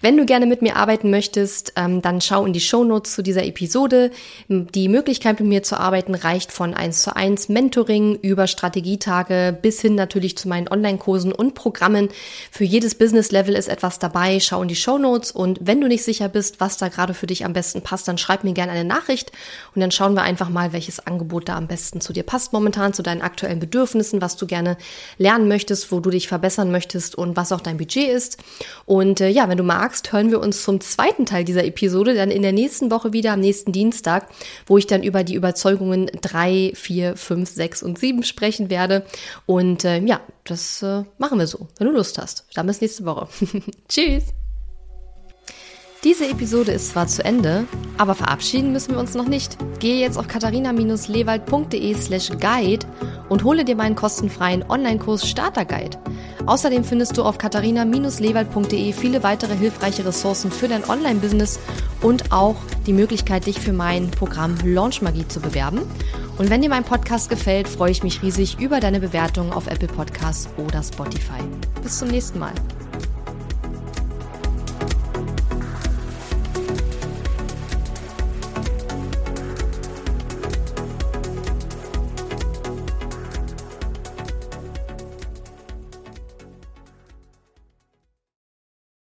Wenn 0.00 0.16
du 0.16 0.26
gerne 0.26 0.46
mit 0.46 0.62
mir 0.62 0.76
arbeiten 0.76 1.10
möchtest, 1.10 1.72
ähm, 1.74 2.02
dann 2.02 2.20
schau 2.20 2.46
in 2.46 2.52
die 2.52 2.60
Show 2.60 2.84
Notes 2.84 3.16
zu 3.16 3.22
dieser 3.22 3.44
Episode. 3.44 4.12
Die 4.48 4.88
Möglichkeit, 4.88 5.40
mit 5.40 5.48
mir 5.48 5.64
zu 5.64 5.80
arbeiten, 5.80 6.14
reicht 6.14 6.52
von 6.52 6.72
eins 6.72 7.02
zu 7.02 7.16
eins 7.16 7.47
Mentoring 7.48 8.16
über 8.16 8.46
Strategietage 8.46 9.56
bis 9.60 9.80
hin 9.80 9.94
natürlich 9.94 10.36
zu 10.36 10.48
meinen 10.48 10.68
Online-Kursen 10.68 11.32
und 11.32 11.54
Programmen. 11.54 12.08
Für 12.50 12.64
jedes 12.64 12.94
Business-Level 12.94 13.54
ist 13.54 13.68
etwas 13.68 13.98
dabei. 13.98 14.40
Schau 14.40 14.62
in 14.62 14.68
die 14.68 14.76
Show 14.76 14.98
Notes 14.98 15.30
und 15.30 15.58
wenn 15.62 15.80
du 15.80 15.88
nicht 15.88 16.04
sicher 16.04 16.28
bist, 16.28 16.60
was 16.60 16.76
da 16.76 16.88
gerade 16.88 17.14
für 17.14 17.26
dich 17.26 17.44
am 17.44 17.52
besten 17.52 17.82
passt, 17.82 18.08
dann 18.08 18.18
schreib 18.18 18.44
mir 18.44 18.52
gerne 18.52 18.72
eine 18.72 18.84
Nachricht 18.84 19.32
und 19.74 19.80
dann 19.80 19.90
schauen 19.90 20.14
wir 20.14 20.22
einfach 20.22 20.48
mal, 20.48 20.72
welches 20.72 21.06
Angebot 21.06 21.48
da 21.48 21.56
am 21.56 21.66
besten 21.66 22.00
zu 22.00 22.12
dir 22.12 22.22
passt 22.22 22.52
momentan, 22.52 22.92
zu 22.92 23.02
deinen 23.02 23.22
aktuellen 23.22 23.60
Bedürfnissen, 23.60 24.20
was 24.20 24.36
du 24.36 24.46
gerne 24.46 24.76
lernen 25.16 25.48
möchtest, 25.48 25.90
wo 25.92 26.00
du 26.00 26.10
dich 26.10 26.28
verbessern 26.28 26.70
möchtest 26.70 27.14
und 27.16 27.36
was 27.36 27.52
auch 27.52 27.60
dein 27.60 27.76
Budget 27.76 28.08
ist. 28.08 28.38
Und 28.86 29.20
äh, 29.20 29.28
ja, 29.28 29.48
wenn 29.48 29.58
du 29.58 29.64
magst, 29.64 30.12
hören 30.12 30.30
wir 30.30 30.40
uns 30.40 30.62
zum 30.62 30.80
zweiten 30.80 31.26
Teil 31.26 31.44
dieser 31.44 31.64
Episode 31.64 32.14
dann 32.14 32.30
in 32.30 32.42
der 32.42 32.52
nächsten 32.52 32.90
Woche 32.90 33.12
wieder 33.12 33.32
am 33.32 33.40
nächsten 33.40 33.72
Dienstag, 33.72 34.28
wo 34.66 34.78
ich 34.78 34.86
dann 34.86 35.02
über 35.02 35.24
die 35.24 35.34
Überzeugungen 35.34 36.10
drei, 36.20 36.72
vier, 36.74 37.16
fünf 37.16 37.37
5, 37.38 37.48
6 37.50 37.82
und 37.82 37.98
7 37.98 38.22
sprechen 38.22 38.70
werde. 38.70 39.04
Und 39.46 39.84
äh, 39.84 40.00
ja, 40.00 40.20
das 40.44 40.82
äh, 40.82 41.04
machen 41.18 41.38
wir 41.38 41.46
so, 41.46 41.68
wenn 41.78 41.86
du 41.86 41.92
Lust 41.92 42.18
hast. 42.18 42.44
Dann 42.54 42.66
bis 42.66 42.80
nächste 42.80 43.04
Woche. 43.04 43.28
Tschüss! 43.88 44.24
Diese 46.04 46.28
Episode 46.28 46.70
ist 46.70 46.90
zwar 46.90 47.08
zu 47.08 47.24
Ende, 47.24 47.64
aber 47.96 48.14
verabschieden 48.14 48.70
müssen 48.70 48.92
wir 48.92 49.00
uns 49.00 49.14
noch 49.14 49.26
nicht. 49.26 49.58
Gehe 49.80 49.98
jetzt 49.98 50.16
auf 50.16 50.28
katharina-lewald.de 50.28 51.94
slash 51.94 52.30
guide 52.38 52.86
und 53.28 53.42
hole 53.42 53.64
dir 53.64 53.74
meinen 53.74 53.96
kostenfreien 53.96 54.64
Online-Kurs 54.68 55.28
Starter 55.28 55.64
Guide. 55.64 55.98
Außerdem 56.46 56.84
findest 56.84 57.16
du 57.18 57.24
auf 57.24 57.36
katharina-lewald.de 57.36 58.92
viele 58.92 59.24
weitere 59.24 59.56
hilfreiche 59.56 60.04
Ressourcen 60.06 60.52
für 60.52 60.68
dein 60.68 60.88
Online-Business 60.88 61.58
und 62.00 62.30
auch 62.30 62.56
die 62.86 62.92
Möglichkeit, 62.92 63.46
dich 63.46 63.58
für 63.58 63.72
mein 63.72 64.08
Programm 64.12 64.56
Launch 64.64 65.02
Magie 65.02 65.26
zu 65.26 65.40
bewerben. 65.40 65.82
Und 66.38 66.50
wenn 66.50 66.62
dir 66.62 66.68
mein 66.68 66.84
Podcast 66.84 67.28
gefällt, 67.28 67.68
freue 67.68 67.90
ich 67.90 68.04
mich 68.04 68.22
riesig 68.22 68.60
über 68.60 68.78
deine 68.78 69.00
Bewertung 69.00 69.52
auf 69.52 69.66
Apple 69.66 69.88
Podcasts 69.88 70.48
oder 70.56 70.82
Spotify. 70.82 71.42
Bis 71.82 71.98
zum 71.98 72.08
nächsten 72.08 72.38
Mal. 72.38 72.54